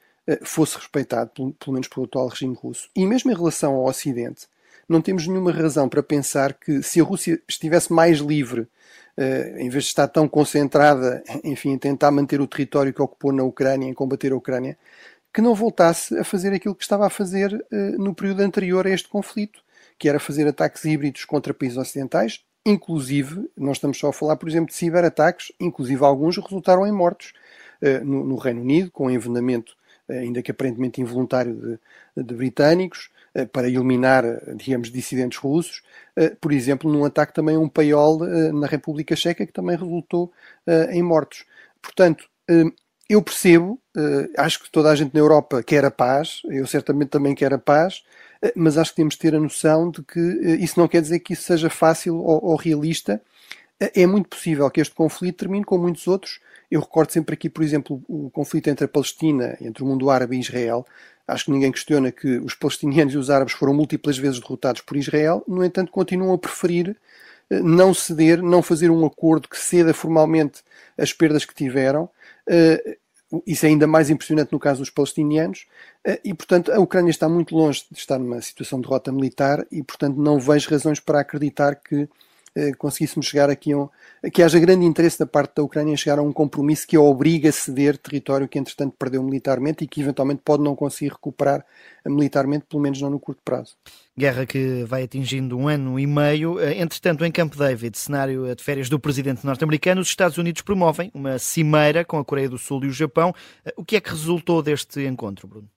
fosse 0.44 0.76
respeitado, 0.78 1.32
pelo 1.34 1.74
menos 1.74 1.88
pelo 1.88 2.06
atual 2.06 2.28
regime 2.28 2.54
russo. 2.54 2.90
E 2.94 3.06
mesmo 3.06 3.32
em 3.32 3.34
relação 3.34 3.74
ao 3.76 3.86
Ocidente, 3.86 4.46
não 4.88 5.02
temos 5.02 5.28
nenhuma 5.28 5.52
razão 5.52 5.90
para 5.90 6.02
pensar 6.02 6.54
que 6.54 6.82
se 6.82 7.02
a 7.02 7.04
Rússia 7.04 7.42
estivesse 7.48 7.92
mais 7.92 8.20
livre 8.20 8.68
Uh, 9.20 9.58
em 9.58 9.68
vez 9.68 9.86
de 9.86 9.90
estar 9.90 10.08
tão 10.08 10.28
concentrada, 10.28 11.24
enfim, 11.44 11.72
em 11.72 11.78
tentar 11.80 12.12
manter 12.12 12.40
o 12.40 12.46
território 12.46 12.94
que 12.94 13.02
ocupou 13.02 13.34
na 13.34 13.42
Ucrânia, 13.42 13.90
em 13.90 13.94
combater 13.94 14.32
a 14.32 14.36
Ucrânia, 14.36 14.78
que 15.34 15.42
não 15.42 15.56
voltasse 15.56 16.16
a 16.20 16.24
fazer 16.24 16.54
aquilo 16.54 16.76
que 16.76 16.84
estava 16.84 17.08
a 17.08 17.10
fazer 17.10 17.52
uh, 17.52 17.76
no 17.98 18.14
período 18.14 18.42
anterior 18.42 18.86
a 18.86 18.92
este 18.92 19.10
conflito, 19.10 19.60
que 19.98 20.08
era 20.08 20.20
fazer 20.20 20.48
ataques 20.48 20.86
híbridos 20.86 21.26
contra 21.26 21.52
países 21.52 21.80
ocidentais, 21.80 22.44
inclusive, 22.64 23.50
nós 23.58 23.78
estamos 23.78 23.98
só 23.98 24.10
a 24.10 24.14
falar, 24.14 24.36
por 24.36 24.48
exemplo, 24.48 24.68
de 24.68 24.76
ciberataques, 24.76 25.52
inclusive 25.60 26.04
alguns 26.04 26.38
resultaram 26.38 26.86
em 26.86 26.92
mortos 26.92 27.34
uh, 27.82 28.06
no, 28.06 28.24
no, 28.24 28.36
Reino 28.36 28.62
Unido, 28.62 28.92
com 28.92 29.10
envenenamento, 29.10 29.76
ainda 30.08 30.42
que 30.42 30.52
aparentemente 30.52 31.02
involuntário, 31.02 31.80
de, 32.16 32.24
de 32.24 32.36
britânicos, 32.36 33.10
eh, 33.10 33.17
para 33.46 33.68
eliminar, 33.68 34.26
eh, 34.26 34.54
digamos, 34.56 34.92
dissidentes 34.92 35.38
russos, 35.38 35.82
eh, 36.16 36.36
por 36.42 36.52
exemplo, 36.52 36.92
num 36.92 37.06
ataque 37.06 37.34
também 37.34 37.56
a 37.56 37.60
um 37.60 37.70
paiol 37.70 38.20
na 38.54 38.68
República 38.68 39.16
Checa 39.16 39.46
que 39.46 39.54
também 39.54 39.78
resultou 39.78 40.32
em 40.92 41.04
mortos. 41.04 41.46
Portanto, 41.82 42.28
eu 43.10 43.22
percebo, 43.22 43.80
acho 44.38 44.64
que 44.64 44.72
toda 44.72 44.90
a 44.90 44.96
gente 44.96 45.14
na 45.14 45.20
Europa 45.20 45.64
quer 45.64 45.86
a 45.86 45.92
paz, 45.92 46.42
eu 46.50 46.66
certamente 46.68 47.10
também 47.10 47.36
quero 47.36 47.56
a 47.56 47.60
paz, 47.60 48.04
mas 48.56 48.78
acho 48.78 48.92
que 48.92 48.98
temos 48.98 49.14
de 49.14 49.20
ter 49.20 49.36
a 49.36 49.40
noção 49.40 49.92
de 49.92 50.04
que 50.04 50.20
isso 50.60 50.80
não 50.80 50.88
quer 50.88 51.02
dizer 51.02 51.20
que 51.20 51.34
isso 51.34 51.44
seja 51.44 51.70
fácil 51.70 52.18
ou, 52.18 52.44
ou 52.44 52.56
realista. 52.56 53.22
É 53.80 54.06
muito 54.08 54.30
possível 54.30 54.70
que 54.72 54.82
este 54.82 54.96
conflito 54.96 55.38
termine 55.38 55.64
com 55.64 55.78
muitos 55.78 56.08
outros. 56.08 56.40
Eu 56.70 56.82
recordo 56.82 57.12
sempre 57.12 57.34
aqui, 57.34 57.50
por 57.50 57.64
exemplo, 57.64 58.04
o 58.08 58.30
conflito 58.30 58.68
entre 58.68 58.86
a 58.86 58.88
Palestina, 58.88 59.58
entre 59.62 59.84
o 59.84 59.86
mundo 59.86 60.10
árabe 60.10 60.36
e 60.36 60.40
Israel, 60.40 60.86
Acho 61.28 61.46
que 61.46 61.52
ninguém 61.52 61.72
questiona 61.72 62.10
que 62.10 62.38
os 62.38 62.56
palestinianos 62.56 63.14
e 63.14 63.18
os 63.18 63.30
árabes 63.30 63.54
foram 63.54 63.74
múltiplas 63.74 64.18
vezes 64.18 64.40
derrotados 64.40 64.82
por 64.82 64.96
Israel, 64.96 65.44
no 65.46 65.64
entanto, 65.64 65.92
continuam 65.92 66.34
a 66.34 66.38
preferir 66.38 66.96
eh, 67.50 67.60
não 67.60 67.94
ceder, 67.94 68.42
não 68.42 68.62
fazer 68.62 68.90
um 68.90 69.06
acordo 69.06 69.50
que 69.50 69.58
ceda 69.58 69.94
formalmente 69.94 70.64
as 70.98 71.12
perdas 71.12 71.44
que 71.44 71.54
tiveram. 71.54 72.10
Eh, 72.48 72.98
isso 73.46 73.66
é 73.66 73.70
ainda 73.70 73.86
mais 73.86 74.10
impressionante 74.10 74.54
no 74.54 74.60
caso 74.60 74.80
dos 74.80 74.90
palestinianos. 74.90 75.66
Eh, 76.06 76.22
e, 76.24 76.34
portanto, 76.34 76.72
a 76.72 76.80
Ucrânia 76.80 77.12
está 77.12 77.28
muito 77.28 77.54
longe 77.56 77.84
de 77.92 77.98
estar 78.00 78.18
numa 78.18 78.42
situação 78.42 78.80
de 78.80 78.88
derrota 78.88 79.12
militar 79.12 79.68
e, 79.70 79.84
portanto, 79.84 80.16
não 80.18 80.40
vejo 80.40 80.70
razões 80.70 81.02
para 81.02 81.20
acreditar 81.20 81.76
que 81.76 82.08
conseguíssemos 82.78 83.26
chegar 83.26 83.50
aqui 83.50 83.74
a 83.74 83.78
um, 83.78 83.90
que 84.34 84.42
haja 84.42 84.60
grande 84.60 84.86
interesse 84.86 85.20
da 85.20 85.26
parte 85.26 85.56
da 85.56 85.64
Ucrânia 85.64 85.94
em 85.94 85.98
chegar 85.98 86.20
a 86.20 86.22
um 86.22 86.34
compromisso 86.34 86.88
que 86.88 86.96
a 86.96 87.02
obriga 87.02 87.50
a 87.50 87.52
ceder 87.52 87.98
território 87.98 88.48
que 88.48 88.58
entretanto 88.58 88.96
perdeu 88.98 89.22
militarmente 89.22 89.84
e 89.84 89.88
que 89.88 90.02
eventualmente 90.02 90.42
pode 90.44 90.64
não 90.64 90.76
conseguir 90.76 91.12
recuperar 91.12 91.66
militarmente, 92.06 92.66
pelo 92.70 92.82
menos 92.82 93.02
não 93.02 93.10
no 93.10 93.20
curto 93.20 93.42
prazo. 93.44 93.76
Guerra 94.18 94.46
que 94.46 94.84
vai 94.86 95.04
atingindo 95.04 95.58
um 95.58 95.68
ano 95.68 96.00
e 96.00 96.08
meio. 96.08 96.60
Eh, 96.60 96.82
entretanto, 96.82 97.24
em 97.24 97.32
Camp 97.32 97.54
David, 97.56 97.98
cenário 97.98 98.56
de 98.56 98.64
férias 98.64 98.90
do 98.90 99.00
presidente 99.00 99.46
norte-americano, 99.46 100.02
os 100.02 100.08
Estados 100.08 100.38
Unidos 100.38 100.62
promovem 100.62 101.12
uma 101.14 101.38
cimeira 101.38 102.04
com 102.04 102.18
a 102.18 102.26
Coreia 102.26 102.50
do 102.50 102.58
Sul 102.58 102.84
e 102.86 102.88
o 102.88 102.92
Japão. 102.92 103.34
Eh, 103.66 103.74
o 103.78 103.86
que 103.86 103.96
é 103.96 104.02
que 104.02 104.10
resultou 104.10 104.64
deste 104.64 105.06
encontro, 105.06 105.48
Bruno? 105.48 105.70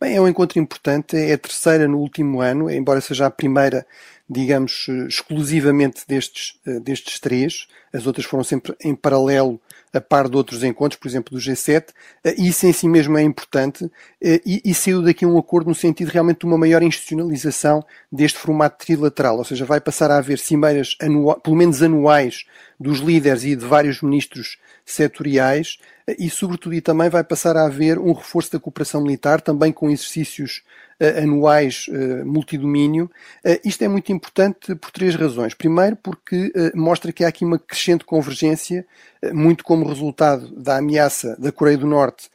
Bem, 0.00 0.16
é 0.16 0.20
um 0.20 0.26
encontro 0.26 0.58
importante, 0.58 1.16
é 1.16 1.32
a 1.32 1.38
terceira 1.38 1.86
no 1.86 1.98
último 1.98 2.40
ano, 2.40 2.68
embora 2.68 3.00
seja 3.00 3.26
a 3.26 3.30
primeira 3.30 3.86
digamos, 4.32 4.86
exclusivamente 5.08 6.02
destes, 6.08 6.58
eh, 6.66 6.80
destes 6.80 7.20
três. 7.20 7.66
As 7.92 8.06
outras 8.06 8.24
foram 8.24 8.42
sempre 8.42 8.74
em 8.82 8.94
paralelo, 8.94 9.60
a 9.92 10.00
par 10.00 10.28
de 10.28 10.36
outros 10.36 10.64
encontros, 10.64 10.98
por 10.98 11.06
exemplo, 11.06 11.36
do 11.36 11.40
G7. 11.40 11.88
Eh, 12.24 12.34
isso 12.38 12.66
em 12.66 12.72
si 12.72 12.88
mesmo 12.88 13.18
é 13.18 13.22
importante 13.22 13.90
eh, 14.20 14.40
e, 14.44 14.62
e 14.64 14.74
saiu 14.74 15.02
daqui 15.02 15.26
um 15.26 15.38
acordo 15.38 15.68
no 15.68 15.74
sentido 15.74 16.08
realmente 16.08 16.40
de 16.40 16.46
uma 16.46 16.56
maior 16.56 16.82
institucionalização 16.82 17.84
deste 18.10 18.38
formato 18.38 18.84
trilateral, 18.84 19.36
ou 19.36 19.44
seja, 19.44 19.64
vai 19.64 19.80
passar 19.80 20.10
a 20.10 20.16
haver 20.16 20.38
cimeiras 20.38 20.96
anuais, 21.00 21.40
pelo 21.42 21.56
menos 21.56 21.82
anuais 21.82 22.44
dos 22.80 23.00
líderes 23.00 23.44
e 23.44 23.54
de 23.54 23.64
vários 23.64 24.00
ministros 24.00 24.56
setoriais 24.84 25.78
e, 26.18 26.28
sobretudo, 26.28 26.74
e 26.74 26.80
também 26.80 27.08
vai 27.08 27.22
passar 27.22 27.56
a 27.56 27.66
haver 27.66 27.98
um 27.98 28.12
reforço 28.12 28.52
da 28.52 28.60
cooperação 28.60 29.02
militar, 29.02 29.40
também 29.40 29.72
com 29.72 29.90
exercícios 29.90 30.62
uh, 31.00 31.22
anuais 31.22 31.86
uh, 31.88 32.26
multidomínio. 32.26 33.10
Uh, 33.44 33.60
isto 33.64 33.82
é 33.82 33.88
muito 33.88 34.12
importante 34.12 34.74
por 34.74 34.90
três 34.90 35.14
razões. 35.14 35.54
Primeiro, 35.54 35.96
porque 35.96 36.52
mostra 36.74 37.12
que 37.12 37.24
há 37.24 37.28
aqui 37.28 37.44
uma 37.44 37.58
crescente 37.58 38.04
convergência, 38.04 38.84
muito 39.32 39.62
como 39.62 39.86
resultado 39.86 40.48
da 40.56 40.78
ameaça 40.78 41.36
da 41.38 41.52
Coreia 41.52 41.78
do 41.78 41.86
Norte 41.86 42.28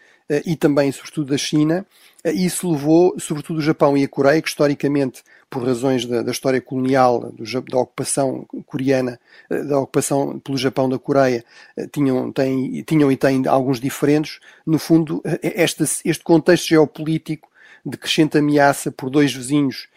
e 0.46 0.56
também, 0.56 0.92
sobretudo, 0.92 1.32
da 1.32 1.38
China. 1.38 1.86
Isso 2.26 2.70
levou, 2.70 3.18
sobretudo, 3.20 3.60
o 3.60 3.62
Japão 3.62 3.98
e 3.98 4.04
a 4.04 4.08
Coreia, 4.08 4.42
que 4.42 4.50
historicamente 4.50 5.24
por 5.50 5.66
razões 5.66 6.06
da, 6.06 6.22
da 6.22 6.32
história 6.32 6.60
colonial, 6.60 7.32
do, 7.32 7.62
da 7.62 7.78
ocupação 7.78 8.46
coreana, 8.66 9.18
da 9.50 9.80
ocupação 9.80 10.38
pelo 10.40 10.58
Japão 10.58 10.90
da 10.90 11.00
Coreia, 11.00 11.46
tinham, 11.92 12.32
têm, 12.32 12.84
tinham 12.84 13.10
e 13.12 13.16
têm 13.16 13.48
alguns 13.48 13.80
diferentes. 13.80 14.40
No 14.66 14.78
fundo, 14.78 15.22
este, 15.42 15.84
este 15.84 16.24
contexto 16.24 16.68
geopolítico 16.68 17.48
de 17.86 17.98
crescente 17.98 18.38
ameaça 18.38 18.92
por 18.92 19.10
dois 19.10 19.34
vizinhos, 19.34 19.88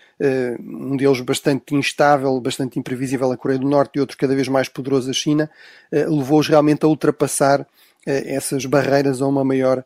um 0.60 0.96
deles 0.96 1.20
bastante 1.22 1.74
instável, 1.74 2.38
bastante 2.40 2.78
imprevisível, 2.78 3.32
a 3.32 3.36
Coreia 3.36 3.58
do 3.58 3.68
Norte, 3.68 3.96
e 3.96 4.00
outro 4.00 4.16
cada 4.16 4.34
vez 4.36 4.46
mais 4.46 4.68
poderoso, 4.68 5.10
a 5.10 5.14
China, 5.14 5.50
levou-os 5.90 6.46
realmente 6.46 6.84
a 6.84 6.88
ultrapassar 6.88 7.66
essas 8.06 8.64
barreiras 8.66 9.20
a 9.20 9.26
uma 9.26 9.44
maior 9.44 9.84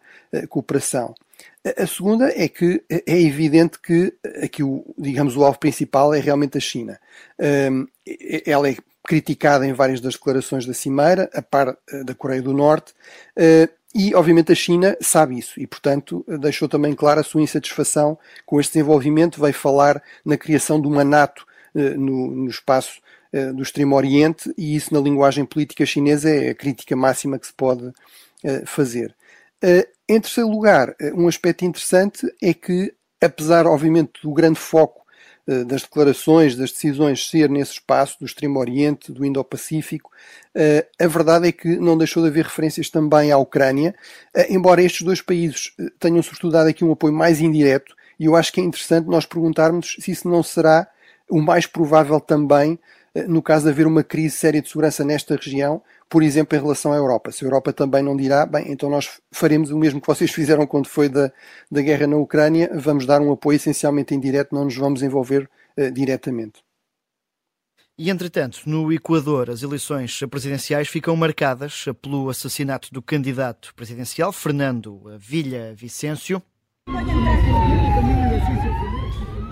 cooperação. 0.49 1.14
A 1.76 1.87
segunda 1.87 2.30
é 2.30 2.49
que 2.49 2.83
é 2.90 3.21
evidente 3.21 3.78
que 3.78 4.12
aqui 4.42 4.62
o, 4.62 4.85
digamos, 4.99 5.37
o 5.37 5.44
alvo 5.44 5.59
principal 5.59 6.14
é 6.14 6.21
realmente 6.21 6.59
a 6.59 6.61
China. 6.61 7.00
Ela 8.47 8.71
é 8.71 8.76
criticada 9.02 9.66
em 9.66 9.73
várias 9.73 10.00
das 10.00 10.14
declarações 10.14 10.66
da 10.66 10.75
Cimeira, 10.75 11.28
a 11.35 11.42
par 11.42 11.76
da 12.04 12.14
Coreia 12.14 12.42
do 12.42 12.52
Norte, 12.52 12.94
e, 13.94 14.12
obviamente, 14.12 14.50
a 14.50 14.56
China 14.56 14.97
sabe 15.00 15.38
isso 15.38 15.61
e, 15.61 15.68
portanto, 15.68 16.25
deixou 16.40 16.68
também 16.68 16.94
clara 16.94 17.21
a 17.21 17.25
sua 17.25 17.42
insatisfação 17.42 18.18
com 18.44 18.59
este 18.59 18.73
desenvolvimento. 18.73 19.40
Veio 19.40 19.54
falar 19.54 20.02
na 20.25 20.37
criação 20.37 20.80
de 20.80 20.88
uma 20.88 21.04
NATO 21.04 21.47
eh, 21.76 21.90
no, 21.90 22.28
no 22.28 22.50
espaço 22.50 23.00
eh, 23.00 23.23
do 23.54 23.62
Extremo 23.62 23.96
Oriente 23.96 24.52
e 24.56 24.76
isso, 24.76 24.92
na 24.92 25.00
linguagem 25.00 25.44
política 25.44 25.84
chinesa, 25.84 26.30
é 26.30 26.50
a 26.50 26.54
crítica 26.54 26.94
máxima 26.94 27.38
que 27.38 27.46
se 27.46 27.52
pode 27.52 27.92
eh, 28.44 28.62
fazer. 28.64 29.14
Em 30.08 30.20
terceiro 30.20 30.50
lugar, 30.50 30.94
um 31.14 31.26
aspecto 31.26 31.64
interessante 31.64 32.30
é 32.42 32.52
que, 32.52 32.92
apesar, 33.20 33.66
obviamente, 33.66 34.20
do 34.22 34.32
grande 34.32 34.58
foco 34.58 35.04
eh, 35.46 35.64
das 35.64 35.82
declarações, 35.82 36.56
das 36.56 36.72
decisões 36.72 37.28
ser 37.28 37.50
nesse 37.50 37.72
espaço 37.72 38.18
do 38.18 38.24
Extremo 38.24 38.58
Oriente, 38.58 39.12
do 39.12 39.24
Indo-Pacífico, 39.24 40.10
eh, 40.54 40.86
a 40.98 41.06
verdade 41.06 41.48
é 41.48 41.52
que 41.52 41.76
não 41.76 41.98
deixou 41.98 42.22
de 42.22 42.30
haver 42.30 42.44
referências 42.44 42.88
também 42.88 43.30
à 43.30 43.36
Ucrânia, 43.36 43.94
eh, 44.34 44.52
embora 44.52 44.82
estes 44.82 45.02
dois 45.02 45.20
países 45.20 45.74
tenham 46.00 46.22
sobretudo 46.22 46.56
aqui 46.56 46.82
um 46.82 46.92
apoio 46.92 47.12
mais 47.12 47.40
indireto, 47.42 47.94
e 48.18 48.24
eu 48.24 48.34
acho 48.36 48.52
que 48.52 48.60
é 48.60 48.64
interessante 48.64 49.06
nós 49.06 49.26
perguntarmos 49.26 49.96
se 50.00 50.10
isso 50.10 50.28
não 50.28 50.42
será 50.42 50.88
o 51.28 51.40
mais 51.42 51.66
provável 51.66 52.20
também 52.20 52.78
no 53.28 53.40
caso 53.40 53.64
de 53.64 53.71
haver 53.71 53.87
uma 53.87 54.02
crise 54.02 54.37
séria 54.37 54.61
de 54.61 54.68
segurança 54.68 55.04
nesta 55.04 55.37
região, 55.37 55.80
por 56.09 56.23
exemplo, 56.23 56.59
em 56.59 56.61
relação 56.61 56.92
à 56.92 56.97
Europa. 56.97 57.30
Se 57.30 57.44
a 57.44 57.47
Europa 57.47 57.73
também 57.73 58.02
não 58.02 58.16
dirá, 58.16 58.44
bem, 58.44 58.73
então 58.73 58.90
nós 58.90 59.21
faremos 59.30 59.71
o 59.71 59.78
mesmo 59.78 60.00
que 60.00 60.06
vocês 60.06 60.30
fizeram 60.33 60.66
quando 60.66 60.88
foi 60.88 61.09
da, 61.09 61.33
da 61.71 61.80
guerra 61.80 62.06
na 62.06 62.16
Ucrânia, 62.16 62.71
vamos 62.75 63.06
dar 63.06 63.21
um 63.21 63.33
apoio 63.33 63.56
essencialmente 63.56 64.14
indireto, 64.14 64.54
não 64.54 64.64
nos 64.64 64.76
vamos 64.76 65.02
envolver 65.02 65.49
uh, 65.78 65.90
diretamente. 65.92 66.62
E, 67.97 68.11
entretanto, 68.11 68.62
no 68.66 68.92
Equador, 68.92 69.49
as 69.49 69.62
eleições 69.62 70.18
presidenciais 70.28 70.88
ficam 70.88 71.14
marcadas 71.14 71.85
pelo 72.02 72.28
assassinato 72.28 72.92
do 72.92 73.00
candidato 73.00 73.73
presidencial, 73.76 74.33
Fernando 74.33 75.16
Villa 75.16 75.73
Vicêncio. 75.76 76.42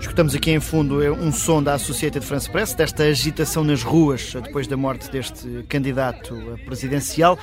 Escutamos 0.03 0.35
aqui 0.35 0.51
em 0.51 0.59
fundo 0.59 1.01
é 1.01 1.09
um 1.09 1.31
som 1.31 1.63
da 1.63 1.75
Associated 1.75 2.23
France 2.25 2.51
Press, 2.51 2.75
desta 2.75 3.03
agitação 3.03 3.63
nas 3.63 3.81
ruas 3.81 4.33
depois 4.33 4.67
da 4.67 4.75
morte 4.75 5.09
deste 5.09 5.63
candidato 5.69 6.35
presidencial. 6.65 7.39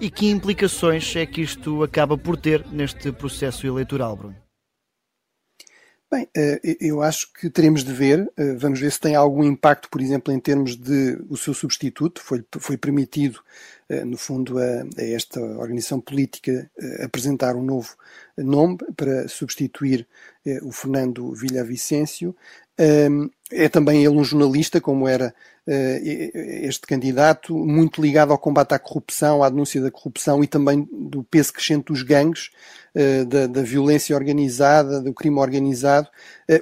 E 0.00 0.08
que 0.08 0.30
implicações 0.30 1.14
é 1.16 1.26
que 1.26 1.42
isto 1.42 1.82
acaba 1.82 2.16
por 2.16 2.36
ter 2.36 2.64
neste 2.68 3.10
processo 3.10 3.66
eleitoral, 3.66 4.16
Bruno? 4.16 4.36
Bem, 6.10 6.28
eh, 6.36 6.60
eu 6.80 7.02
acho 7.02 7.32
que 7.32 7.50
teremos 7.50 7.82
de 7.82 7.92
ver, 7.92 8.30
eh, 8.36 8.54
vamos 8.54 8.78
ver 8.78 8.92
se 8.92 9.00
tem 9.00 9.16
algum 9.16 9.42
impacto, 9.42 9.90
por 9.90 10.00
exemplo, 10.00 10.32
em 10.32 10.38
termos 10.38 10.76
de 10.76 11.20
o 11.28 11.36
seu 11.36 11.52
substituto. 11.52 12.22
Foi, 12.22 12.44
foi 12.60 12.76
permitido, 12.78 13.40
eh, 13.40 13.42
no 14.04 14.16
fundo, 14.16 14.58
a, 14.58 14.82
a 14.98 15.04
esta 15.04 15.40
organização 15.40 16.00
política 16.00 16.70
apresentar 17.02 17.54
um 17.56 17.62
novo 17.62 17.94
nome 18.36 18.78
para 18.96 19.28
substituir 19.28 20.06
o 20.62 20.72
Fernando 20.72 21.32
Villavicencio. 21.32 22.34
É 23.50 23.68
também 23.68 24.04
ele 24.04 24.16
um 24.16 24.24
jornalista, 24.24 24.80
como 24.80 25.08
era 25.08 25.34
este 25.66 26.86
candidato, 26.86 27.56
muito 27.56 28.00
ligado 28.00 28.32
ao 28.32 28.38
combate 28.38 28.74
à 28.74 28.78
corrupção, 28.78 29.42
à 29.42 29.48
denúncia 29.48 29.80
da 29.80 29.90
corrupção 29.90 30.42
e 30.42 30.46
também 30.46 30.86
do 30.92 31.24
peso 31.24 31.52
crescente 31.52 31.86
dos 31.86 32.02
gangues, 32.02 32.50
da, 33.28 33.46
da 33.46 33.62
violência 33.62 34.14
organizada, 34.14 35.00
do 35.00 35.14
crime 35.14 35.38
organizado. 35.38 36.08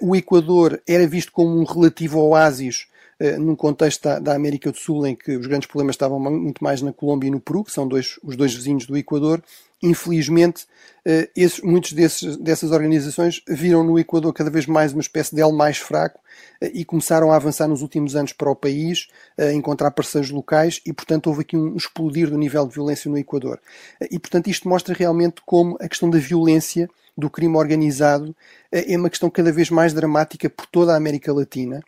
O 0.01 0.15
Equador 0.15 0.81
era 0.87 1.07
visto 1.07 1.33
como 1.33 1.59
um 1.59 1.65
relativo 1.65 2.21
oásis 2.21 2.87
num 3.33 3.57
contexto 3.57 4.03
da, 4.03 4.19
da, 4.19 4.35
América 4.35 4.71
do 4.71 4.79
Sul 4.79 5.07
em 5.07 5.15
que 5.15 5.37
os 5.37 5.47
grandes 5.47 5.67
problemas 5.67 5.95
estavam 5.95 6.19
muito 6.19 6.63
mais 6.63 6.83
na 6.83 6.93
Colômbia 6.93 7.29
e 7.29 7.31
no 7.31 7.41
Peru, 7.41 7.65
que 7.65 7.73
são 7.73 7.87
dois, 7.87 8.19
os 8.23 8.37
dois 8.37 8.55
vizinhos 8.55 8.87
do 8.87 8.97
Equador, 8.97 9.43
infelizmente, 9.85 10.67
eh, 11.05 11.29
esses, 11.37 11.61
muitos 11.61 11.93
desses, 11.93 12.37
dessas 12.39 12.71
organizações 12.71 13.43
viram 13.47 13.85
no 13.85 13.99
Equador 13.99 14.33
cada 14.33 14.49
vez 14.49 14.67
mais 14.67 14.93
uma 14.95 15.03
espécie 15.03 15.35
de 15.35 15.43
elo 15.43 15.53
mais 15.53 15.77
fraco 15.77 16.19
eh, 16.61 16.71
e 16.73 16.85
começaram 16.85 17.31
a 17.31 17.37
avançar 17.37 17.69
nos 17.69 17.83
últimos 17.83 18.17
anos 18.17 18.33
para 18.33 18.51
o 18.51 18.57
país, 18.57 19.09
a 19.39 19.53
encontrar 19.53 19.91
parceiros 19.91 20.31
locais 20.31 20.81
e, 20.87 20.93
portanto, 20.93 21.27
houve 21.27 21.43
aqui 21.43 21.57
um 21.57 21.77
explodir 21.77 22.31
do 22.31 22.39
nível 22.39 22.67
de 22.67 22.75
violência 22.75 23.11
no 23.11 23.19
Equador. 23.19 23.61
Eh, 24.01 24.09
e, 24.13 24.19
portanto, 24.19 24.49
isto 24.49 24.67
mostra 24.69 24.95
realmente 24.95 25.43
como 25.45 25.77
a 25.81 25.89
questão 25.89 26.09
da 26.09 26.19
violência 26.19 26.89
do 27.17 27.31
crime 27.31 27.57
organizado 27.57 28.35
é 28.73 28.97
uma 28.99 29.09
questão 29.09 29.31
cada 29.31 29.53
vez 29.53 29.71
mais 29.71 29.93
dramática 29.93 30.51
por 30.51 30.67
toda 30.67 30.93
a 30.93 30.97
América 30.97 31.33
Latina 31.33 31.81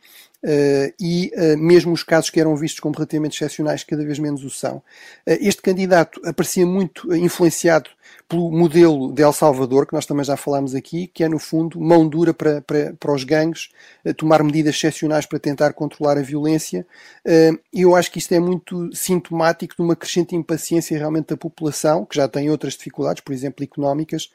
Uh, 0.44 0.92
e 1.00 1.32
uh, 1.34 1.58
mesmo 1.58 1.92
os 1.92 2.04
casos 2.04 2.30
que 2.30 2.38
eram 2.38 2.54
vistos 2.54 2.78
como 2.78 2.94
relativamente 2.94 3.34
excepcionais 3.34 3.82
cada 3.82 4.04
vez 4.04 4.18
menos 4.18 4.44
o 4.44 4.50
são. 4.50 4.76
Uh, 4.76 4.82
este 5.40 5.62
candidato 5.62 6.20
aparecia 6.24 6.64
muito 6.64 7.12
influenciado 7.16 7.90
pelo 8.28 8.52
modelo 8.52 9.12
de 9.12 9.22
El 9.22 9.32
Salvador, 9.32 9.86
que 9.86 9.94
nós 9.94 10.06
também 10.06 10.24
já 10.24 10.36
falámos 10.36 10.74
aqui, 10.74 11.08
que 11.08 11.24
é 11.24 11.28
no 11.28 11.38
fundo 11.38 11.80
mão 11.80 12.06
dura 12.06 12.34
para, 12.34 12.60
para, 12.60 12.92
para 12.92 13.12
os 13.12 13.24
gangues, 13.24 13.70
tomar 14.16 14.42
medidas 14.42 14.76
excepcionais 14.76 15.26
para 15.26 15.38
tentar 15.38 15.72
controlar 15.72 16.18
a 16.18 16.22
violência. 16.22 16.86
E 17.72 17.82
eu 17.82 17.94
acho 17.94 18.10
que 18.10 18.18
isto 18.18 18.32
é 18.32 18.40
muito 18.40 18.90
sintomático 18.94 19.76
de 19.76 19.82
uma 19.82 19.94
crescente 19.94 20.34
impaciência 20.34 20.98
realmente 20.98 21.28
da 21.28 21.36
população, 21.36 22.04
que 22.04 22.16
já 22.16 22.26
tem 22.26 22.50
outras 22.50 22.74
dificuldades, 22.74 23.22
por 23.22 23.32
exemplo, 23.32 23.64
económicas, 23.64 24.30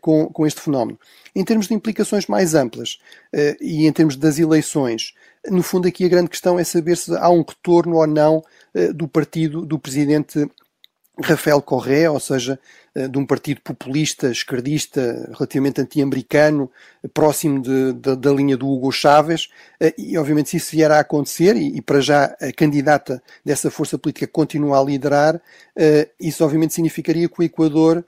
com, 0.00 0.26
com 0.26 0.46
este 0.46 0.60
fenómeno. 0.60 0.98
Em 1.34 1.44
termos 1.44 1.66
de 1.66 1.74
implicações 1.74 2.26
mais 2.26 2.54
amplas 2.54 2.98
e 3.60 3.86
em 3.86 3.92
termos 3.92 4.16
das 4.16 4.38
eleições, 4.38 5.12
no 5.50 5.62
fundo, 5.62 5.86
aqui 5.86 6.04
a 6.04 6.08
grande 6.08 6.30
questão 6.30 6.58
é 6.58 6.64
saber 6.64 6.96
se 6.96 7.14
há 7.16 7.28
um 7.28 7.42
retorno 7.42 7.96
ou 7.96 8.06
não 8.06 8.42
eh, 8.74 8.92
do 8.92 9.06
partido 9.06 9.66
do 9.66 9.78
presidente 9.78 10.48
Rafael 11.22 11.60
Correa, 11.60 12.10
ou 12.10 12.18
seja, 12.18 12.58
eh, 12.94 13.06
de 13.08 13.18
um 13.18 13.26
partido 13.26 13.60
populista, 13.60 14.30
esquerdista, 14.30 15.30
relativamente 15.34 15.80
anti-americano, 15.80 16.70
próximo 17.12 17.60
de, 17.60 17.92
de, 17.92 18.16
da 18.16 18.32
linha 18.32 18.56
do 18.56 18.66
Hugo 18.66 18.90
Chávez, 18.90 19.48
eh, 19.78 19.94
e 19.98 20.16
obviamente 20.16 20.48
se 20.50 20.56
isso 20.56 20.70
vier 20.72 20.90
a 20.90 21.00
acontecer, 21.00 21.56
e, 21.56 21.76
e 21.76 21.82
para 21.82 22.00
já 22.00 22.24
a 22.40 22.50
candidata 22.56 23.22
dessa 23.44 23.70
força 23.70 23.98
política 23.98 24.26
continua 24.26 24.80
a 24.80 24.84
liderar, 24.84 25.40
isso 26.18 26.44
obviamente 26.44 26.72
significaria 26.72 27.28
que 27.28 27.40
o 27.40 27.42
Equador 27.42 27.98
eh, 27.98 28.04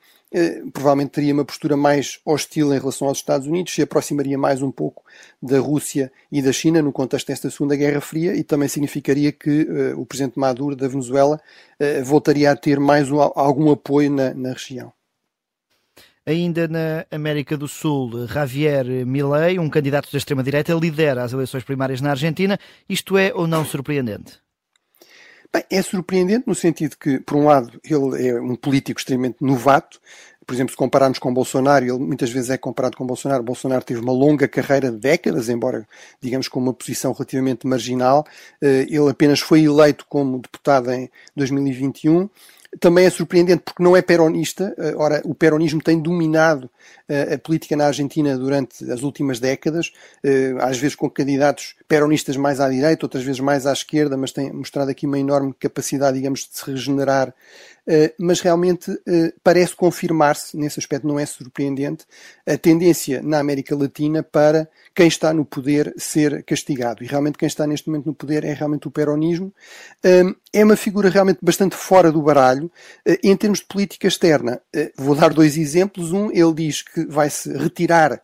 provavelmente 0.72 1.10
teria 1.10 1.32
uma 1.32 1.44
postura 1.44 1.76
mais 1.76 2.18
hostil 2.24 2.74
em 2.74 2.78
relação 2.78 3.08
aos 3.08 3.18
Estados 3.18 3.46
Unidos, 3.46 3.72
se 3.72 3.82
aproximaria 3.82 4.36
mais 4.36 4.60
um 4.60 4.70
pouco 4.70 5.04
da 5.40 5.58
Rússia 5.58 6.12
e 6.30 6.42
da 6.42 6.52
China 6.52 6.82
no 6.82 6.92
contexto 6.92 7.28
desta 7.28 7.48
Segunda 7.50 7.76
Guerra 7.76 8.00
Fria 8.00 8.34
e 8.34 8.42
também 8.42 8.68
significaria 8.68 9.32
que 9.32 9.62
uh, 9.62 10.00
o 10.00 10.04
presidente 10.04 10.38
Maduro 10.38 10.74
da 10.74 10.88
Venezuela 10.88 11.40
uh, 11.80 12.04
voltaria 12.04 12.50
a 12.50 12.56
ter 12.56 12.80
mais 12.80 13.10
um, 13.10 13.20
algum 13.20 13.70
apoio 13.70 14.10
na, 14.10 14.34
na 14.34 14.52
região. 14.52 14.92
Ainda 16.28 16.66
na 16.66 17.06
América 17.08 17.56
do 17.56 17.68
Sul, 17.68 18.26
Javier 18.26 18.84
Milei, 19.06 19.60
um 19.60 19.70
candidato 19.70 20.10
da 20.10 20.18
extrema-direita, 20.18 20.74
lidera 20.74 21.22
as 21.22 21.32
eleições 21.32 21.62
primárias 21.62 22.00
na 22.00 22.10
Argentina. 22.10 22.58
Isto 22.88 23.16
é 23.16 23.32
ou 23.32 23.46
não 23.46 23.64
surpreendente? 23.64 24.45
Bem, 25.56 25.64
é 25.70 25.80
surpreendente 25.80 26.44
no 26.46 26.54
sentido 26.54 26.96
que, 26.98 27.18
por 27.20 27.34
um 27.34 27.46
lado, 27.46 27.80
ele 27.82 28.28
é 28.28 28.38
um 28.38 28.54
político 28.54 29.00
extremamente 29.00 29.36
novato. 29.40 29.98
Por 30.46 30.52
exemplo, 30.52 30.72
se 30.72 30.76
compararmos 30.76 31.18
com 31.18 31.32
Bolsonaro, 31.32 31.82
ele 31.82 31.98
muitas 31.98 32.30
vezes 32.30 32.50
é 32.50 32.58
comparado 32.58 32.94
com 32.94 33.06
Bolsonaro. 33.06 33.42
Bolsonaro 33.42 33.82
teve 33.82 34.00
uma 34.00 34.12
longa 34.12 34.46
carreira 34.46 34.90
de 34.90 34.98
décadas, 34.98 35.48
embora, 35.48 35.88
digamos, 36.20 36.46
com 36.46 36.60
uma 36.60 36.74
posição 36.74 37.10
relativamente 37.12 37.66
marginal. 37.66 38.26
Eh, 38.60 38.86
ele 38.90 39.08
apenas 39.08 39.40
foi 39.40 39.62
eleito 39.62 40.04
como 40.10 40.38
deputado 40.38 40.92
em 40.92 41.10
2021 41.34 42.28
também 42.78 43.06
é 43.06 43.10
surpreendente 43.10 43.62
porque 43.64 43.82
não 43.82 43.96
é 43.96 44.02
peronista. 44.02 44.74
Eh, 44.76 44.94
ora, 44.96 45.22
o 45.24 45.34
peronismo 45.34 45.80
tem 45.82 45.98
dominado 45.98 46.68
a 47.08 47.38
política 47.38 47.76
na 47.76 47.86
Argentina 47.86 48.36
durante 48.36 48.90
as 48.90 49.02
últimas 49.02 49.38
décadas, 49.38 49.92
eh, 50.24 50.54
às 50.60 50.78
vezes 50.78 50.96
com 50.96 51.08
candidatos 51.08 51.76
peronistas 51.86 52.36
mais 52.36 52.60
à 52.60 52.68
direita, 52.68 53.06
outras 53.06 53.22
vezes 53.22 53.40
mais 53.40 53.66
à 53.66 53.72
esquerda, 53.72 54.16
mas 54.16 54.32
tem 54.32 54.52
mostrado 54.52 54.90
aqui 54.90 55.06
uma 55.06 55.18
enorme 55.18 55.54
capacidade, 55.58 56.16
digamos, 56.16 56.40
de 56.40 56.58
se 56.58 56.70
regenerar 56.70 57.32
eh, 57.88 58.12
mas 58.18 58.40
realmente 58.40 58.90
eh, 59.06 59.32
parece 59.44 59.76
confirmar-se, 59.76 60.56
nesse 60.56 60.80
aspecto 60.80 61.06
não 61.06 61.20
é 61.20 61.24
surpreendente, 61.24 62.04
a 62.44 62.58
tendência 62.58 63.22
na 63.22 63.38
América 63.38 63.76
Latina 63.76 64.24
para 64.24 64.68
quem 64.92 65.06
está 65.06 65.32
no 65.32 65.44
poder 65.44 65.94
ser 65.96 66.42
castigado. 66.42 67.04
E 67.04 67.06
realmente 67.06 67.38
quem 67.38 67.46
está 67.46 67.64
neste 67.64 67.88
momento 67.88 68.06
no 68.06 68.14
poder 68.14 68.44
é 68.44 68.52
realmente 68.52 68.88
o 68.88 68.90
peronismo. 68.90 69.54
Ehm, 70.02 70.34
é 70.52 70.64
uma 70.64 70.74
figura 70.74 71.08
realmente 71.08 71.38
bastante 71.40 71.76
fora 71.76 72.10
do 72.10 72.20
baralho. 72.22 72.70
Em 73.22 73.36
termos 73.36 73.60
de 73.60 73.66
política 73.66 74.08
externa, 74.08 74.60
vou 74.96 75.14
dar 75.14 75.32
dois 75.32 75.56
exemplos. 75.58 76.12
Um, 76.12 76.30
ele 76.32 76.54
diz 76.54 76.80
que 76.80 76.95
vai 77.04 77.28
se 77.30 77.52
retirar 77.52 78.20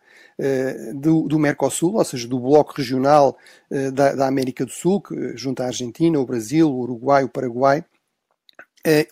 do, 0.95 1.27
do, 1.27 1.37
Mercosul, 1.37 1.95
ou 1.95 2.03
seja, 2.03 2.27
do 2.27 2.39
bloco 2.39 2.73
regional 2.75 3.37
da, 3.93 4.15
da, 4.15 4.27
América 4.27 4.65
do 4.65 4.71
Sul, 4.71 4.99
que 4.99 5.37
junta 5.37 5.63
a 5.63 5.67
Argentina, 5.67 6.19
o 6.19 6.25
Brasil, 6.25 6.67
o 6.67 6.79
Uruguai, 6.81 7.23
o 7.23 7.29
Paraguai, 7.29 7.85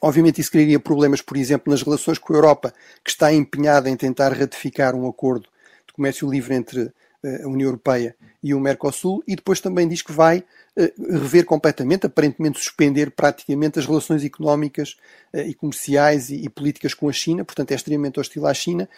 obviamente 0.02 0.42
isso 0.42 0.52
criaria 0.52 0.80
problemas, 0.80 1.22
por 1.22 1.38
exemplo, 1.38 1.72
nas 1.72 1.84
relações 1.84 2.18
com 2.18 2.34
a 2.34 2.38
Europa, 2.38 2.74
que 3.04 3.12
está 3.12 3.32
empenhada 3.32 3.90
em 3.90 3.96
tentar 3.96 4.34
ratificar 4.34 4.96
um 4.96 5.08
acordo 5.08 5.48
de 5.88 5.94
comércio 5.94 6.30
livre 6.30 6.56
entre 6.56 6.92
a 7.24 7.48
União 7.48 7.68
Europeia 7.68 8.16
e 8.44 8.54
o 8.54 8.60
Mercosul, 8.60 9.24
e 9.28 9.36
depois 9.36 9.60
também 9.60 9.88
diz 9.88 10.02
que 10.02 10.12
vai 10.12 10.40
uh, 10.40 11.20
rever 11.20 11.46
completamente, 11.46 12.08
aparentemente 12.08 12.58
suspender 12.58 13.12
praticamente 13.12 13.78
as 13.78 13.86
relações 13.86 14.24
económicas 14.24 14.98
e 15.34 15.54
comerciais 15.54 16.30
e, 16.30 16.50
políticas 16.50 16.94
com 16.94 17.08
a 17.08 17.14
China, 17.14 17.46
portanto 17.46 17.72
é 17.72 17.76
extremamente 17.76 18.20
hostil 18.20 18.46
à 18.46 18.54
China. 18.54 18.90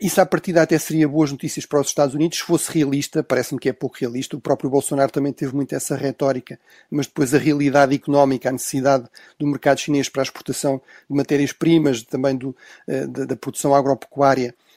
isso 0.00 0.20
à 0.20 0.26
partida 0.26 0.62
até 0.62 0.78
seria 0.78 1.08
boas 1.08 1.32
notícias 1.32 1.66
para 1.66 1.80
os 1.80 1.88
Estados 1.88 2.14
Unidos, 2.14 2.38
se 2.38 2.44
fosse 2.44 2.70
realista, 2.72 3.24
parece-me 3.24 3.58
que 3.58 3.68
é 3.68 3.72
pouco 3.72 3.96
realista, 3.98 4.36
o 4.36 4.40
próprio 4.40 4.70
Bolsonaro 4.70 5.10
também 5.10 5.32
teve 5.32 5.52
muito 5.52 5.74
essa 5.74 5.96
retórica, 5.96 6.60
mas 6.88 7.08
depois 7.08 7.34
a 7.34 7.38
realidade 7.38 7.92
económica, 7.92 8.50
a 8.50 8.52
necessidade 8.52 9.04
do 9.36 9.48
mercado 9.48 9.80
chinês 9.80 10.08
para 10.08 10.22
a 10.22 10.24
exportação 10.24 10.80
de 11.08 11.16
matérias-primas, 11.16 12.02
também 12.02 12.36
do, 12.36 12.54
da, 12.86 13.24
da 13.24 13.36
produção 13.36 13.74
agropecuária, 13.74 14.50
eh, 14.50 14.69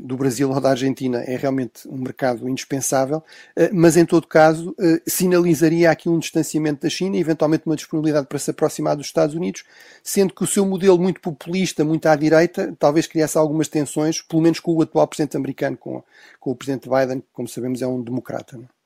do 0.00 0.16
Brasil 0.16 0.50
ou 0.50 0.60
da 0.60 0.70
Argentina 0.70 1.18
é 1.18 1.36
realmente 1.36 1.86
um 1.86 1.98
mercado 1.98 2.48
indispensável, 2.48 3.22
eh, 3.54 3.70
mas 3.72 3.96
em 3.96 4.06
todo 4.06 4.26
caso 4.26 4.74
eh, 4.80 5.02
sinalizaria 5.06 5.90
aqui 5.90 6.08
um 6.08 6.18
distanciamento 6.18 6.82
da 6.82 6.88
China 6.88 7.16
e 7.16 7.20
eventualmente 7.20 7.66
uma 7.66 7.76
disponibilidade 7.76 8.26
para 8.26 8.38
se 8.38 8.50
aproximar 8.50 8.96
dos 8.96 9.06
Estados 9.06 9.34
Unidos, 9.34 9.64
sendo 10.02 10.34
que 10.34 10.42
o 10.42 10.46
seu 10.46 10.64
modelo 10.64 10.98
muito 10.98 11.20
populista, 11.20 11.84
muito 11.84 12.06
à 12.06 12.16
direita, 12.16 12.74
talvez 12.78 13.06
criasse 13.06 13.36
algumas 13.36 13.68
tensões, 13.68 14.22
pelo 14.22 14.42
menos 14.42 14.60
com 14.60 14.72
o 14.74 14.82
atual 14.82 15.06
presidente 15.06 15.36
americano, 15.36 15.76
com, 15.76 16.02
com 16.38 16.50
o 16.50 16.56
presidente 16.56 16.88
Biden, 16.88 17.20
que 17.20 17.26
como 17.32 17.48
sabemos 17.48 17.82
é 17.82 17.86
um 17.86 18.02
democrata. 18.02 18.56
Não? 18.56 18.79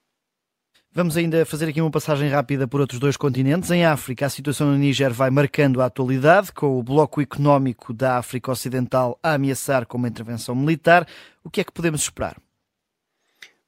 Vamos 0.97 1.17
ainda 1.17 1.45
fazer 1.45 1.69
aqui 1.69 1.81
uma 1.81 1.91
passagem 1.91 2.29
rápida 2.29 2.69
por 2.69 2.81
outros 2.81 3.01
dois 3.01 3.17
continentes. 3.17 3.69
Em 3.69 3.85
África, 3.85 4.27
a 4.27 4.31
situação 4.31 4.69
no 4.71 4.79
Níger 4.79 5.13
vai 5.13 5.29
marcando 5.29 5.83
a 5.83 5.87
atualidade, 5.87 6.53
com 6.53 6.79
o 6.79 6.85
bloco 6.85 7.21
económico 7.21 7.93
da 7.93 8.17
África 8.17 8.53
Ocidental 8.53 9.19
a 9.21 9.35
ameaçar 9.35 9.87
com 9.87 9.99
uma 9.99 10.07
intervenção 10.07 10.55
militar. 10.55 11.05
O 11.43 11.51
que 11.51 11.61
é 11.61 11.65
que 11.65 11.73
podemos 11.73 12.03
esperar? 12.03 12.37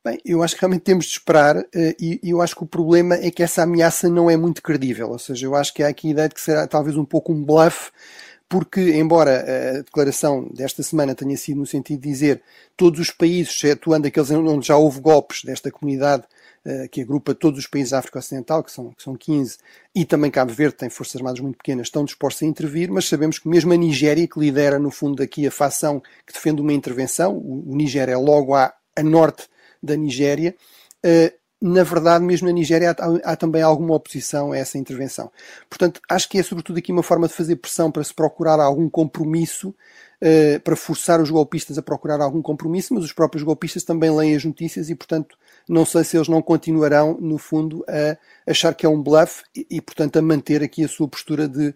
Bem, 0.04 0.20
eu 0.24 0.40
acho 0.40 0.54
que 0.54 0.60
realmente 0.60 0.82
temos 0.82 1.06
de 1.06 1.10
esperar 1.14 1.56
eh, 1.74 1.96
e 2.00 2.20
eu 2.22 2.40
acho 2.40 2.54
que 2.54 2.62
o 2.62 2.66
problema 2.66 3.16
é 3.16 3.28
que 3.28 3.42
essa 3.42 3.64
ameaça 3.64 4.08
não 4.08 4.30
é 4.30 4.36
muito 4.36 4.62
credível. 4.62 5.10
Ou 5.10 5.18
seja, 5.18 5.46
eu 5.46 5.56
acho 5.56 5.74
que 5.74 5.82
há 5.82 5.88
aqui 5.88 6.06
a 6.06 6.10
ideia 6.12 6.28
de 6.28 6.34
que 6.36 6.40
será 6.40 6.64
talvez 6.68 6.96
um 6.96 7.04
pouco 7.04 7.32
um 7.32 7.44
bluff 7.44 7.90
porque, 8.48 8.80
embora 8.96 9.40
a 9.40 9.82
declaração 9.82 10.48
desta 10.54 10.80
semana 10.80 11.16
tenha 11.16 11.36
sido 11.36 11.58
no 11.58 11.66
sentido 11.66 12.02
de 12.02 12.08
dizer 12.08 12.42
todos 12.76 13.00
os 13.00 13.10
países, 13.10 13.52
excetuando 13.52 14.06
aqueles 14.06 14.30
onde 14.30 14.68
já 14.68 14.76
houve 14.76 15.00
golpes 15.00 15.42
desta 15.42 15.72
comunidade 15.72 16.22
que 16.90 17.00
agrupa 17.00 17.34
todos 17.34 17.60
os 17.60 17.66
países 17.66 17.90
da 17.90 17.98
África 17.98 18.18
Ocidental, 18.18 18.62
que 18.64 18.72
são, 18.72 18.90
que 18.90 19.02
são 19.02 19.14
15, 19.14 19.58
e 19.94 20.04
também 20.04 20.30
Cabo 20.30 20.52
Verde 20.52 20.76
tem 20.76 20.90
forças 20.90 21.16
armadas 21.16 21.40
muito 21.40 21.58
pequenas, 21.58 21.86
estão 21.86 22.04
dispostos 22.04 22.42
a 22.42 22.46
intervir, 22.46 22.90
mas 22.90 23.08
sabemos 23.08 23.38
que 23.38 23.48
mesmo 23.48 23.72
a 23.72 23.76
Nigéria, 23.76 24.26
que 24.26 24.38
lidera 24.38 24.78
no 24.78 24.90
fundo 24.90 25.22
aqui 25.22 25.46
a 25.46 25.50
facção 25.50 26.00
que 26.26 26.32
defende 26.32 26.60
uma 26.60 26.72
intervenção, 26.72 27.36
o, 27.36 27.70
o 27.70 27.76
Nigéria 27.76 28.12
é 28.12 28.16
logo 28.16 28.54
a, 28.54 28.72
a 28.96 29.02
norte 29.02 29.48
da 29.82 29.94
Nigéria, 29.94 30.56
uh, 31.04 31.46
na 31.60 31.82
verdade, 31.82 32.24
mesmo 32.24 32.46
na 32.46 32.52
Nigéria, 32.52 32.90
há, 32.90 33.32
há, 33.32 33.36
também 33.36 33.62
alguma 33.62 33.94
oposição 33.94 34.52
a 34.52 34.58
essa 34.58 34.76
intervenção. 34.76 35.32
Portanto, 35.70 36.00
acho 36.08 36.28
que 36.28 36.38
é 36.38 36.42
sobretudo 36.42 36.78
aqui 36.78 36.92
uma 36.92 37.02
forma 37.02 37.26
de 37.26 37.34
fazer 37.34 37.56
pressão 37.56 37.90
para 37.90 38.04
se 38.04 38.12
procurar 38.12 38.60
algum 38.60 38.90
compromisso, 38.90 39.70
uh, 39.70 40.60
para 40.60 40.76
forçar 40.76 41.20
os 41.20 41.30
golpistas 41.30 41.78
a 41.78 41.82
procurar 41.82 42.20
algum 42.20 42.42
compromisso, 42.42 42.92
mas 42.92 43.04
os 43.04 43.12
próprios 43.12 43.42
golpistas 43.42 43.84
também 43.84 44.14
leem 44.14 44.36
as 44.36 44.44
notícias 44.44 44.90
e, 44.90 44.94
portanto, 44.94 45.36
não 45.68 45.84
sei 45.84 46.04
se 46.04 46.16
eles 46.16 46.28
não 46.28 46.40
continuarão, 46.40 47.18
no 47.20 47.38
fundo, 47.38 47.84
a 47.88 48.16
achar 48.50 48.74
que 48.74 48.86
é 48.86 48.88
um 48.88 49.02
bluff 49.02 49.42
e, 49.54 49.66
e 49.70 49.80
portanto, 49.80 50.16
a 50.16 50.22
manter 50.22 50.62
aqui 50.62 50.84
a 50.84 50.88
sua 50.88 51.08
postura 51.08 51.48
de 51.48 51.68
uh, 51.68 51.74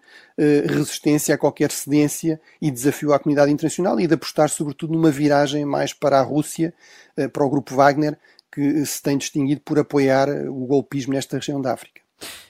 resistência 0.69 1.35
a 1.35 1.39
qualquer 1.39 1.71
cedência 1.73 2.41
e 2.61 2.71
desafio 2.71 3.13
à 3.13 3.19
comunidade 3.19 3.51
internacional 3.51 3.99
e 3.99 4.07
de 4.07 4.15
apostar, 4.15 4.49
sobretudo, 4.49 4.93
numa 4.93 5.11
viragem 5.11 5.65
mais 5.65 5.93
para 5.93 6.19
a 6.19 6.23
Rússia, 6.23 6.73
uh, 7.19 7.29
para 7.29 7.45
o 7.45 7.51
grupo 7.51 7.75
Wagner, 7.75 8.17
que 8.53 8.85
se 8.87 9.03
tem 9.03 9.19
distinguido 9.19 9.61
por 9.65 9.79
apoiar 9.79 10.29
o 10.29 10.67
golpismo 10.67 11.13
nesta 11.13 11.37
região 11.37 11.61
da 11.61 11.73
África. 11.73 12.01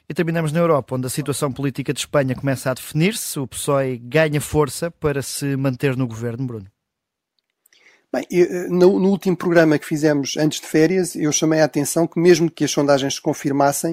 E 0.08 0.14
terminamos 0.14 0.50
na 0.50 0.58
Europa, 0.58 0.96
onde 0.96 1.06
a 1.06 1.10
situação 1.10 1.52
política 1.52 1.92
de 1.92 2.00
Espanha 2.00 2.34
começa 2.34 2.70
a 2.70 2.74
definir-se. 2.74 3.38
O 3.38 3.46
PSOE 3.46 3.96
ganha 3.98 4.40
força 4.40 4.90
para 4.90 5.22
se 5.22 5.56
manter 5.56 5.96
no 5.96 6.06
governo, 6.06 6.46
Bruno. 6.46 6.66
Bem, 8.12 8.26
eh, 8.32 8.66
no, 8.68 8.98
no, 8.98 9.08
último 9.08 9.36
programa 9.36 9.78
que 9.78 9.86
fizemos 9.86 10.36
antes 10.36 10.60
de 10.60 10.66
férias, 10.66 11.14
eu 11.14 11.30
chamei 11.30 11.60
a 11.60 11.64
atenção 11.64 12.08
que, 12.08 12.18
mesmo 12.18 12.50
que 12.50 12.64
as 12.64 12.70
sondagens 12.70 13.14
se 13.14 13.20
confirmassem, 13.20 13.92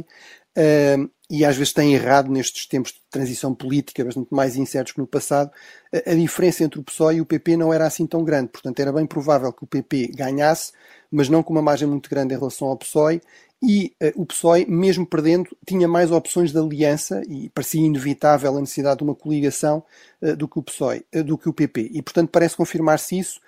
uh, 0.58 1.10
e 1.30 1.46
às 1.46 1.56
vezes 1.56 1.72
têm 1.74 1.94
errado 1.94 2.32
nestes 2.32 2.66
tempos 2.66 2.94
de 2.94 3.02
transição 3.12 3.54
política 3.54 4.04
bastante 4.04 4.30
mais 4.32 4.56
incertos 4.56 4.94
que 4.94 5.00
no 5.00 5.06
passado, 5.06 5.52
a, 5.94 6.12
a 6.12 6.16
diferença 6.16 6.64
entre 6.64 6.80
o 6.80 6.84
PSOE 6.84 7.18
e 7.18 7.22
o 7.22 7.26
PP 7.26 7.58
não 7.58 7.72
era 7.72 7.86
assim 7.86 8.08
tão 8.08 8.24
grande. 8.24 8.48
Portanto, 8.48 8.80
era 8.80 8.92
bem 8.92 9.06
provável 9.06 9.54
que 9.54 9.64
o 9.64 9.68
PP 9.68 10.12
ganhasse, 10.16 10.72
mas 11.12 11.30
não 11.30 11.44
com 11.44 11.54
uma 11.54 11.62
margem 11.62 11.88
muito 11.88 12.10
grande 12.10 12.34
em 12.34 12.38
relação 12.38 12.70
ao 12.70 12.78
PSOE, 12.78 13.22
e 13.62 13.96
uh, 14.02 14.22
o 14.22 14.26
PSOE, 14.26 14.66
mesmo 14.68 15.06
perdendo, 15.06 15.50
tinha 15.66 15.88
mais 15.88 16.12
opções 16.12 16.52
de 16.52 16.60
aliança 16.60 17.22
e 17.28 17.50
parecia 17.50 17.82
inevitável 17.82 18.56
a 18.56 18.62
necessidade 18.62 19.00
de 19.00 19.04
uma 19.04 19.16
coligação 19.16 19.84
uh, 20.22 20.36
do 20.36 20.48
que 20.48 20.60
o 20.60 20.64
PSOE, 20.64 21.04
uh, 21.16 21.24
do 21.24 21.38
que 21.38 21.50
o 21.50 21.54
PP. 21.54 21.90
E, 21.92 22.02
portanto, 22.02 22.30
parece 22.30 22.56
confirmar-se 22.56 23.18
isso 23.18 23.40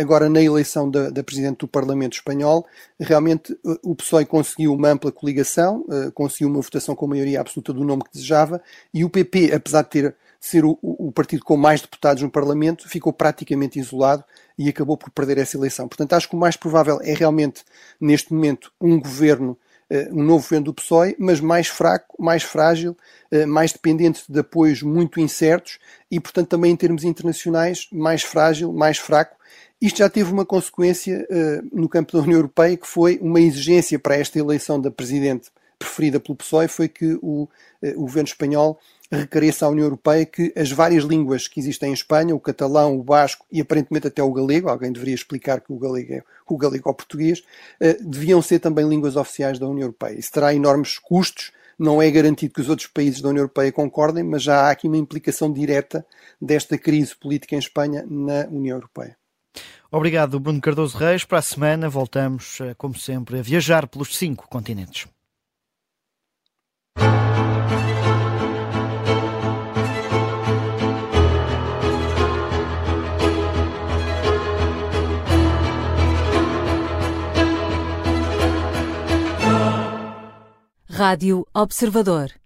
agora 0.00 0.26
na 0.30 0.40
eleição 0.40 0.90
da, 0.90 1.10
da, 1.10 1.22
Presidente 1.22 1.58
do 1.58 1.68
Parlamento 1.68 2.14
Espanhol. 2.14 2.66
Realmente 2.98 3.54
o 3.82 3.94
PSOE 3.94 4.24
conseguiu 4.24 4.72
uma 4.72 4.88
ampla 4.88 5.12
coligação, 5.12 5.84
conseguiu 6.14 6.48
uma 6.48 6.62
votação 6.62 6.94
com 6.94 7.06
maioria 7.06 7.42
absoluta 7.42 7.74
do 7.74 7.84
nome 7.84 8.02
que 8.04 8.12
desejava, 8.12 8.62
e 8.94 9.04
o 9.04 9.10
PP, 9.10 9.52
apesar 9.52 9.82
de 9.82 9.90
ter 9.90 10.16
ser 10.46 10.64
o, 10.64 10.78
o, 10.80 11.10
partido 11.10 11.44
com 11.44 11.56
mais 11.56 11.80
deputados 11.80 12.22
no 12.22 12.30
Parlamento, 12.30 12.88
ficou 12.88 13.12
praticamente 13.12 13.78
isolado 13.78 14.24
e 14.56 14.68
acabou 14.68 14.96
por 14.96 15.10
perder 15.10 15.38
essa 15.38 15.56
eleição. 15.56 15.88
Portanto, 15.88 16.12
acho 16.12 16.28
que 16.28 16.36
o 16.36 16.38
mais 16.38 16.56
provável 16.56 17.00
é 17.02 17.12
realmente, 17.12 17.64
neste 18.00 18.32
momento, 18.32 18.72
um 18.80 19.00
governo, 19.00 19.58
eh, 19.90 20.08
um 20.12 20.22
novo 20.22 20.44
governo 20.44 20.66
do 20.66 20.74
PSOE, 20.74 21.16
mas 21.18 21.40
mais 21.40 21.66
fraco, 21.66 22.14
mais 22.22 22.42
frágil, 22.42 22.96
eh, 23.30 23.44
mais 23.44 23.72
dependente 23.72 24.22
de 24.28 24.38
apoios 24.38 24.82
muito 24.82 25.20
incertos 25.20 25.78
e, 26.10 26.20
portanto, 26.20 26.48
também 26.48 26.72
em 26.72 26.76
termos 26.76 27.02
internacionais, 27.02 27.88
mais 27.90 28.22
frágil, 28.22 28.72
mais 28.72 28.98
fraco. 28.98 29.36
Isto 29.80 29.98
já 29.98 30.08
teve 30.08 30.32
uma 30.32 30.46
consequência 30.46 31.26
uh, 31.28 31.68
no 31.70 31.86
campo 31.86 32.12
da 32.12 32.22
União 32.22 32.38
Europeia, 32.38 32.78
que 32.78 32.86
foi 32.86 33.18
uma 33.20 33.38
exigência 33.40 33.98
para 33.98 34.16
esta 34.16 34.38
eleição 34.38 34.80
da 34.80 34.90
Presidente 34.90 35.50
preferida 35.78 36.18
pelo 36.18 36.34
PSOE, 36.34 36.66
foi 36.66 36.88
que 36.88 37.18
o, 37.20 37.46
o 37.82 38.00
governo 38.00 38.26
espanhol 38.26 38.80
requeresse 39.10 39.64
à 39.64 39.68
União 39.68 39.84
Europeia 39.84 40.26
que 40.26 40.52
as 40.56 40.70
várias 40.70 41.04
línguas 41.04 41.46
que 41.48 41.60
existem 41.60 41.90
em 41.90 41.94
Espanha, 41.94 42.34
o 42.34 42.40
catalão, 42.40 42.98
o 42.98 43.02
basco 43.02 43.46
e 43.50 43.60
aparentemente 43.60 44.08
até 44.08 44.22
o 44.22 44.32
galego, 44.32 44.68
alguém 44.68 44.92
deveria 44.92 45.14
explicar 45.14 45.60
que 45.60 45.72
o 45.72 45.78
galego 45.78 46.14
é 46.14 46.22
o 46.48 46.56
galego 46.56 46.88
ou 46.88 46.94
português, 46.94 47.42
eh, 47.80 47.96
deviam 48.00 48.40
ser 48.40 48.60
também 48.60 48.88
línguas 48.88 49.16
oficiais 49.16 49.58
da 49.58 49.66
União 49.66 49.86
Europeia. 49.86 50.18
Isso 50.18 50.30
terá 50.30 50.54
enormes 50.54 50.98
custos, 50.98 51.52
não 51.78 52.00
é 52.00 52.10
garantido 52.10 52.54
que 52.54 52.60
os 52.60 52.68
outros 52.68 52.88
países 52.88 53.20
da 53.20 53.28
União 53.28 53.42
Europeia 53.42 53.72
concordem, 53.72 54.24
mas 54.24 54.42
já 54.42 54.62
há 54.62 54.70
aqui 54.70 54.86
uma 54.86 54.96
implicação 54.96 55.52
direta 55.52 56.06
desta 56.40 56.78
crise 56.78 57.14
política 57.14 57.54
em 57.54 57.58
Espanha 57.58 58.04
na 58.08 58.46
União 58.48 58.76
Europeia. 58.76 59.16
Obrigado, 59.90 60.40
Bruno 60.40 60.60
Cardoso 60.60 60.98
Reis. 60.98 61.24
Para 61.24 61.38
a 61.38 61.42
semana 61.42 61.88
voltamos, 61.88 62.60
eh, 62.60 62.74
como 62.74 62.96
sempre, 62.96 63.38
a 63.38 63.42
viajar 63.42 63.86
pelos 63.86 64.16
cinco 64.16 64.48
continentes. 64.48 65.06
Rádio 80.96 81.44
Observador. 81.52 82.45